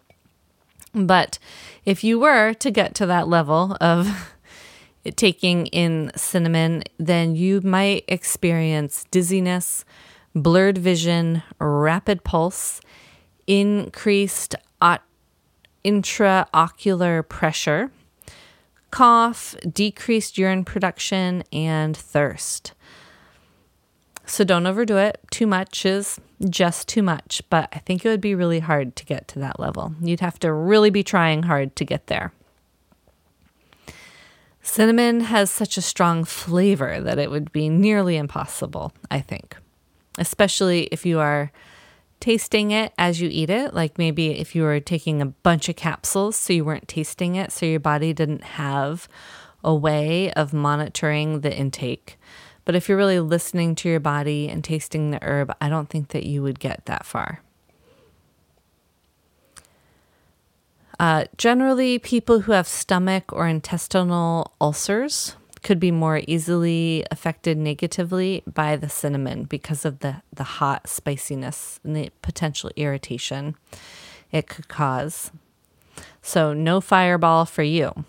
But 0.94 1.38
if 1.84 2.04
you 2.04 2.18
were 2.18 2.54
to 2.54 2.70
get 2.70 2.94
to 2.96 3.06
that 3.06 3.28
level 3.28 3.76
of 3.80 4.35
taking 5.16 5.66
in 5.66 6.10
cinnamon, 6.16 6.82
then 6.98 7.36
you 7.36 7.60
might 7.60 8.04
experience 8.08 9.04
dizziness, 9.10 9.84
blurred 10.34 10.78
vision, 10.78 11.42
rapid 11.58 12.24
pulse, 12.24 12.80
increased 13.46 14.54
intraocular 15.84 17.28
pressure, 17.28 17.92
cough, 18.90 19.54
decreased 19.72 20.36
urine 20.36 20.64
production, 20.64 21.44
and 21.52 21.96
thirst. 21.96 22.72
So 24.26 24.42
don't 24.42 24.66
overdo 24.66 24.96
it. 24.96 25.20
Too 25.30 25.46
much 25.46 25.86
is 25.86 26.18
just 26.50 26.88
too 26.88 27.02
much, 27.02 27.40
but 27.48 27.68
I 27.72 27.78
think 27.78 28.04
it 28.04 28.08
would 28.08 28.20
be 28.20 28.34
really 28.34 28.58
hard 28.58 28.96
to 28.96 29.04
get 29.04 29.28
to 29.28 29.38
that 29.38 29.60
level. 29.60 29.94
You'd 30.00 30.20
have 30.20 30.40
to 30.40 30.52
really 30.52 30.90
be 30.90 31.04
trying 31.04 31.44
hard 31.44 31.76
to 31.76 31.84
get 31.84 32.08
there. 32.08 32.32
Cinnamon 34.66 35.20
has 35.20 35.48
such 35.50 35.78
a 35.78 35.80
strong 35.80 36.24
flavor 36.24 37.00
that 37.00 37.20
it 37.20 37.30
would 37.30 37.52
be 37.52 37.68
nearly 37.68 38.16
impossible, 38.16 38.92
I 39.10 39.20
think, 39.20 39.56
especially 40.18 40.88
if 40.90 41.06
you 41.06 41.20
are 41.20 41.52
tasting 42.18 42.72
it 42.72 42.92
as 42.98 43.20
you 43.20 43.28
eat 43.32 43.48
it. 43.48 43.74
Like 43.74 43.96
maybe 43.96 44.38
if 44.38 44.56
you 44.56 44.64
were 44.64 44.80
taking 44.80 45.22
a 45.22 45.26
bunch 45.26 45.68
of 45.68 45.76
capsules 45.76 46.34
so 46.36 46.52
you 46.52 46.64
weren't 46.64 46.88
tasting 46.88 47.36
it, 47.36 47.52
so 47.52 47.64
your 47.64 47.80
body 47.80 48.12
didn't 48.12 48.42
have 48.42 49.08
a 49.62 49.74
way 49.74 50.32
of 50.32 50.52
monitoring 50.52 51.40
the 51.40 51.56
intake. 51.56 52.18
But 52.64 52.74
if 52.74 52.88
you're 52.88 52.98
really 52.98 53.20
listening 53.20 53.76
to 53.76 53.88
your 53.88 54.00
body 54.00 54.48
and 54.48 54.64
tasting 54.64 55.12
the 55.12 55.22
herb, 55.22 55.54
I 55.60 55.68
don't 55.68 55.88
think 55.88 56.08
that 56.08 56.26
you 56.26 56.42
would 56.42 56.58
get 56.58 56.84
that 56.86 57.06
far. 57.06 57.40
Uh, 60.98 61.24
generally, 61.36 61.98
people 61.98 62.40
who 62.40 62.52
have 62.52 62.66
stomach 62.66 63.32
or 63.32 63.46
intestinal 63.46 64.54
ulcers 64.60 65.36
could 65.62 65.78
be 65.78 65.90
more 65.90 66.22
easily 66.26 67.04
affected 67.10 67.58
negatively 67.58 68.42
by 68.46 68.76
the 68.76 68.88
cinnamon 68.88 69.44
because 69.44 69.84
of 69.84 69.98
the, 69.98 70.22
the 70.32 70.44
hot 70.44 70.88
spiciness 70.88 71.80
and 71.84 71.96
the 71.96 72.10
potential 72.22 72.70
irritation 72.76 73.56
it 74.32 74.46
could 74.46 74.68
cause. 74.68 75.30
So, 76.22 76.52
no 76.52 76.80
fireball 76.80 77.44
for 77.44 77.62
you. 77.62 78.04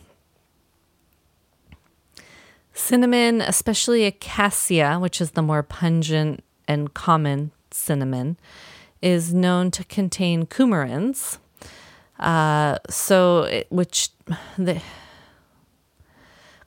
Cinnamon, 2.74 3.42
especially 3.42 4.10
cassia, 4.12 4.98
which 5.00 5.20
is 5.20 5.32
the 5.32 5.42
more 5.42 5.64
pungent 5.64 6.44
and 6.68 6.94
common 6.94 7.52
cinnamon, 7.72 8.38
is 9.02 9.34
known 9.34 9.72
to 9.72 9.84
contain 9.84 10.46
coumarins 10.46 11.40
uh, 12.20 12.78
so, 12.90 13.44
it, 13.44 13.68
which 13.70 14.10
the 14.58 14.82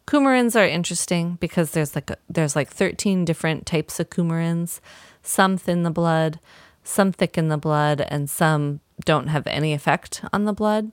coumarins 0.07 0.59
are 0.61 0.67
interesting 0.67 1.37
because 1.41 1.71
there's 1.71 1.95
like 1.95 2.11
a, 2.11 2.17
there's 2.29 2.57
like 2.57 2.69
13 2.69 3.25
different 3.25 3.67
types 3.67 4.01
of 4.01 4.11
coumarins. 4.11 4.81
Some 5.23 5.57
thin 5.57 5.83
the 5.83 5.91
blood, 5.91 6.41
some 6.83 7.13
thicken 7.13 7.49
the 7.49 7.59
blood, 7.59 8.01
and 8.01 8.29
some 8.29 8.81
don't 9.05 9.29
have 9.29 9.47
any 9.47 9.73
effect 9.73 10.23
on 10.33 10.45
the 10.45 10.53
blood. 10.53 10.93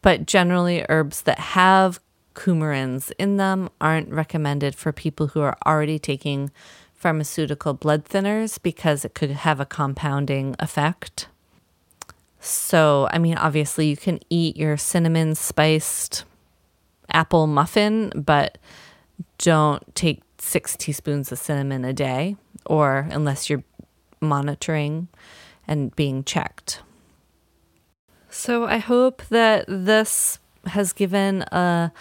But 0.00 0.26
generally, 0.26 0.84
herbs 0.88 1.22
that 1.22 1.38
have 1.38 2.00
coumarins 2.34 3.12
in 3.18 3.36
them 3.36 3.68
aren't 3.80 4.10
recommended 4.10 4.74
for 4.74 4.92
people 4.92 5.28
who 5.28 5.40
are 5.40 5.56
already 5.66 5.98
taking 5.98 6.50
pharmaceutical 6.94 7.74
blood 7.74 8.04
thinners 8.04 8.62
because 8.62 9.04
it 9.04 9.14
could 9.14 9.30
have 9.30 9.60
a 9.60 9.66
compounding 9.66 10.54
effect. 10.58 11.26
So, 12.44 13.08
I 13.12 13.18
mean, 13.18 13.36
obviously, 13.36 13.86
you 13.88 13.96
can 13.96 14.18
eat 14.28 14.56
your 14.56 14.76
cinnamon 14.76 15.36
spiced 15.36 16.24
apple 17.12 17.46
muffin, 17.46 18.12
but 18.16 18.58
don't 19.38 19.94
take 19.94 20.22
six 20.38 20.76
teaspoons 20.76 21.30
of 21.30 21.38
cinnamon 21.38 21.84
a 21.84 21.92
day, 21.92 22.34
or 22.66 23.06
unless 23.12 23.48
you're 23.48 23.62
monitoring 24.20 25.06
and 25.68 25.94
being 25.94 26.24
checked. 26.24 26.82
So, 28.28 28.64
I 28.64 28.78
hope 28.78 29.22
that 29.28 29.64
this 29.68 30.40
has 30.66 30.92
given 30.92 31.42
a 31.42 31.92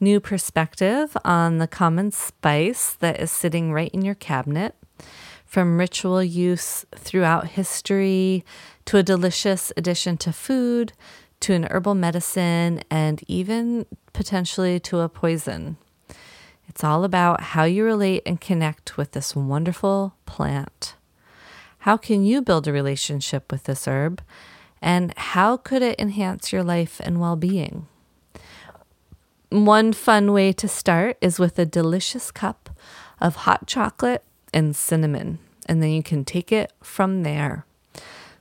new 0.00 0.18
perspective 0.18 1.14
on 1.26 1.58
the 1.58 1.68
common 1.68 2.10
spice 2.10 2.94
that 3.00 3.20
is 3.20 3.30
sitting 3.30 3.70
right 3.70 3.90
in 3.92 4.00
your 4.00 4.14
cabinet. 4.14 4.74
From 5.44 5.78
ritual 5.78 6.22
use 6.22 6.86
throughout 6.94 7.48
history 7.48 8.44
to 8.90 8.96
a 8.96 9.02
delicious 9.04 9.72
addition 9.76 10.16
to 10.16 10.32
food 10.32 10.92
to 11.38 11.52
an 11.54 11.62
herbal 11.70 11.94
medicine 11.94 12.82
and 12.90 13.22
even 13.28 13.86
potentially 14.12 14.80
to 14.80 14.98
a 14.98 15.08
poison. 15.08 15.76
It's 16.66 16.82
all 16.82 17.04
about 17.04 17.40
how 17.40 17.62
you 17.62 17.84
relate 17.84 18.24
and 18.26 18.40
connect 18.40 18.96
with 18.96 19.12
this 19.12 19.36
wonderful 19.36 20.16
plant. 20.26 20.96
How 21.78 21.96
can 21.96 22.24
you 22.24 22.42
build 22.42 22.66
a 22.66 22.72
relationship 22.72 23.52
with 23.52 23.62
this 23.62 23.86
herb? 23.86 24.22
And 24.82 25.16
how 25.16 25.56
could 25.56 25.82
it 25.82 26.00
enhance 26.00 26.52
your 26.52 26.64
life 26.64 27.00
and 27.04 27.20
well 27.20 27.36
being? 27.36 27.86
One 29.50 29.92
fun 29.92 30.32
way 30.32 30.52
to 30.54 30.66
start 30.66 31.16
is 31.20 31.38
with 31.38 31.60
a 31.60 31.64
delicious 31.64 32.32
cup 32.32 32.70
of 33.20 33.36
hot 33.46 33.68
chocolate 33.68 34.24
and 34.52 34.74
cinnamon, 34.74 35.38
and 35.66 35.80
then 35.80 35.90
you 35.90 36.02
can 36.02 36.24
take 36.24 36.50
it 36.50 36.72
from 36.82 37.22
there. 37.22 37.66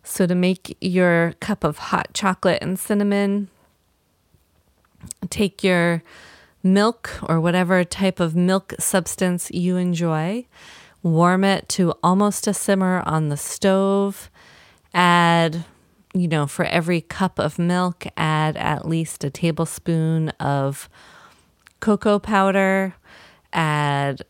So, 0.10 0.26
to 0.26 0.34
make 0.34 0.76
your 0.82 1.34
cup 1.40 1.64
of 1.64 1.78
hot 1.78 2.16
chocolate 2.16 2.64
and 2.64 2.80
cinnamon, 2.80 3.48
take 5.30 5.64
your 5.64 6.02
milk 6.64 7.12
or 7.30 7.40
whatever 7.40 7.84
type 7.84 8.20
of 8.20 8.36
milk 8.36 8.74
substance 8.80 9.52
you 9.52 9.78
enjoy, 9.78 10.48
warm 11.04 11.44
it 11.44 11.70
to 11.70 11.94
almost 12.02 12.48
a 12.48 12.56
simmer 12.56 13.04
on 13.06 13.30
the 13.30 13.38
stove, 13.38 14.32
add 14.96 15.64
you 16.16 16.28
know, 16.28 16.48
for 16.48 16.66
every 16.66 17.02
cup 17.02 17.38
of 17.38 17.60
milk, 17.60 18.08
add 18.18 18.58
at 18.58 18.88
least 18.88 19.24
a 19.24 19.30
tablespoon 19.30 20.30
of 20.40 20.90
cocoa 21.82 22.18
powder, 22.18 22.96
add 23.54 24.24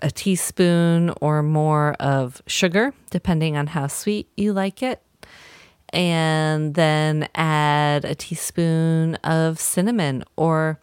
a 0.00 0.10
teaspoon 0.12 1.12
or 1.20 1.42
more 1.42 1.94
of 1.94 2.40
sugar, 2.46 2.94
depending 3.10 3.56
on 3.56 3.66
how 3.66 3.88
sweet 3.88 4.28
you 4.36 4.52
like 4.52 4.84
it. 4.84 5.02
And 5.96 6.74
then 6.74 7.26
add 7.34 8.04
a 8.04 8.14
teaspoon 8.14 9.14
of 9.24 9.58
cinnamon, 9.58 10.24
or 10.36 10.78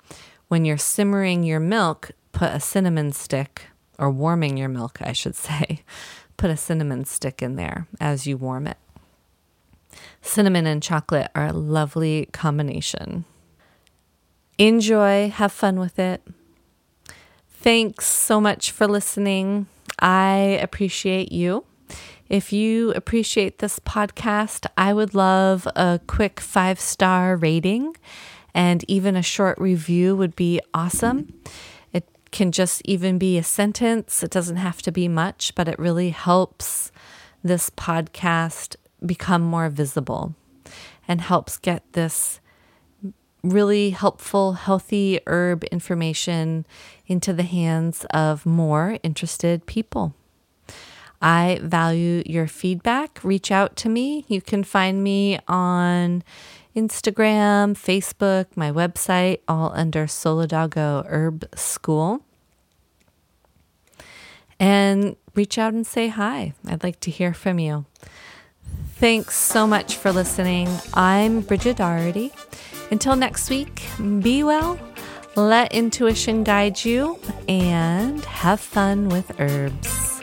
when 0.48 0.66
you're 0.66 0.80
simmering 0.80 1.44
your 1.44 1.60
milk, 1.60 2.10
put 2.32 2.52
a 2.52 2.60
cinnamon 2.60 3.12
stick, 3.12 3.68
or 4.00 4.10
warming 4.10 4.58
your 4.58 4.70
milk, 4.70 4.98
I 5.02 5.12
should 5.12 5.36
say, 5.36 5.84
put 6.38 6.50
a 6.50 6.58
cinnamon 6.58 7.06
stick 7.06 7.44
in 7.44 7.58
there 7.58 7.86
as 8.02 8.26
you 8.26 8.38
warm 8.38 8.66
it. 8.66 8.78
Cinnamon 10.24 10.66
and 10.66 10.82
chocolate 10.82 11.30
are 11.36 11.46
a 11.46 11.54
lovely 11.54 12.28
combination. 12.32 13.26
Enjoy, 14.58 15.30
have 15.30 15.52
fun 15.52 15.80
with 15.80 16.00
it. 16.00 16.26
Thanks 17.50 18.08
so 18.08 18.42
much 18.42 18.72
for 18.72 18.88
listening. 18.88 19.68
I 20.00 20.58
appreciate 20.60 21.32
you. 21.32 21.66
If 22.34 22.52
you 22.52 22.90
appreciate 22.94 23.60
this 23.60 23.78
podcast, 23.78 24.66
I 24.76 24.92
would 24.92 25.14
love 25.14 25.68
a 25.76 26.00
quick 26.08 26.40
five 26.40 26.80
star 26.80 27.36
rating 27.36 27.96
and 28.56 28.84
even 28.88 29.16
a 29.16 29.22
short 29.22 29.60
review 29.60 30.16
would 30.16 30.36
be 30.36 30.60
awesome. 30.74 31.32
It 31.94 32.10
can 32.32 32.52
just 32.52 32.82
even 32.86 33.20
be 33.20 33.38
a 33.38 33.44
sentence, 33.44 34.24
it 34.24 34.32
doesn't 34.32 34.56
have 34.56 34.82
to 34.82 34.92
be 34.92 35.08
much, 35.08 35.54
but 35.54 35.68
it 35.68 35.78
really 35.78 36.10
helps 36.10 36.92
this 37.44 37.70
podcast 37.70 38.78
become 39.06 39.44
more 39.44 39.70
visible 39.70 40.34
and 41.08 41.22
helps 41.22 41.60
get 41.60 41.84
this 41.94 42.40
really 43.44 43.92
helpful, 43.92 44.54
healthy 44.54 45.20
herb 45.28 45.66
information 45.66 46.66
into 47.06 47.32
the 47.32 47.44
hands 47.44 48.08
of 48.10 48.44
more 48.44 48.98
interested 49.04 49.68
people. 49.68 50.16
I 51.24 51.60
value 51.64 52.22
your 52.26 52.48
feedback. 52.48 53.24
Reach 53.24 53.50
out 53.50 53.78
to 53.78 53.90
me. 53.90 54.26
You 54.28 54.42
can 54.42 54.66
find 54.66 55.02
me 55.02 55.40
on 55.48 56.22
Instagram, 56.76 57.76
Facebook, 57.76 58.48
my 58.56 58.72
website, 58.72 59.40
all 59.48 59.72
under 59.74 60.06
Solidago 60.06 61.06
Herb 61.08 61.46
School. 61.56 62.26
And 64.60 65.16
reach 65.34 65.58
out 65.58 65.74
and 65.74 65.88
say 65.88 66.10
hi. 66.10 66.54
I'd 66.68 66.84
like 66.84 67.00
to 67.02 67.12
hear 67.12 67.34
from 67.34 67.58
you. 67.58 67.86
Thanks 68.96 69.38
so 69.38 69.66
much 69.66 69.96
for 69.96 70.12
listening. 70.12 70.68
I'm 70.94 71.42
Brighid 71.42 71.78
Doherty. 71.78 72.34
Until 72.92 73.16
next 73.16 73.50
week, 73.50 73.84
be 74.20 74.44
well, 74.44 74.78
let 75.36 75.74
intuition 75.74 76.44
guide 76.44 76.84
you, 76.84 77.18
and 77.48 78.24
have 78.26 78.60
fun 78.60 79.10
with 79.10 79.40
herbs. 79.40 80.23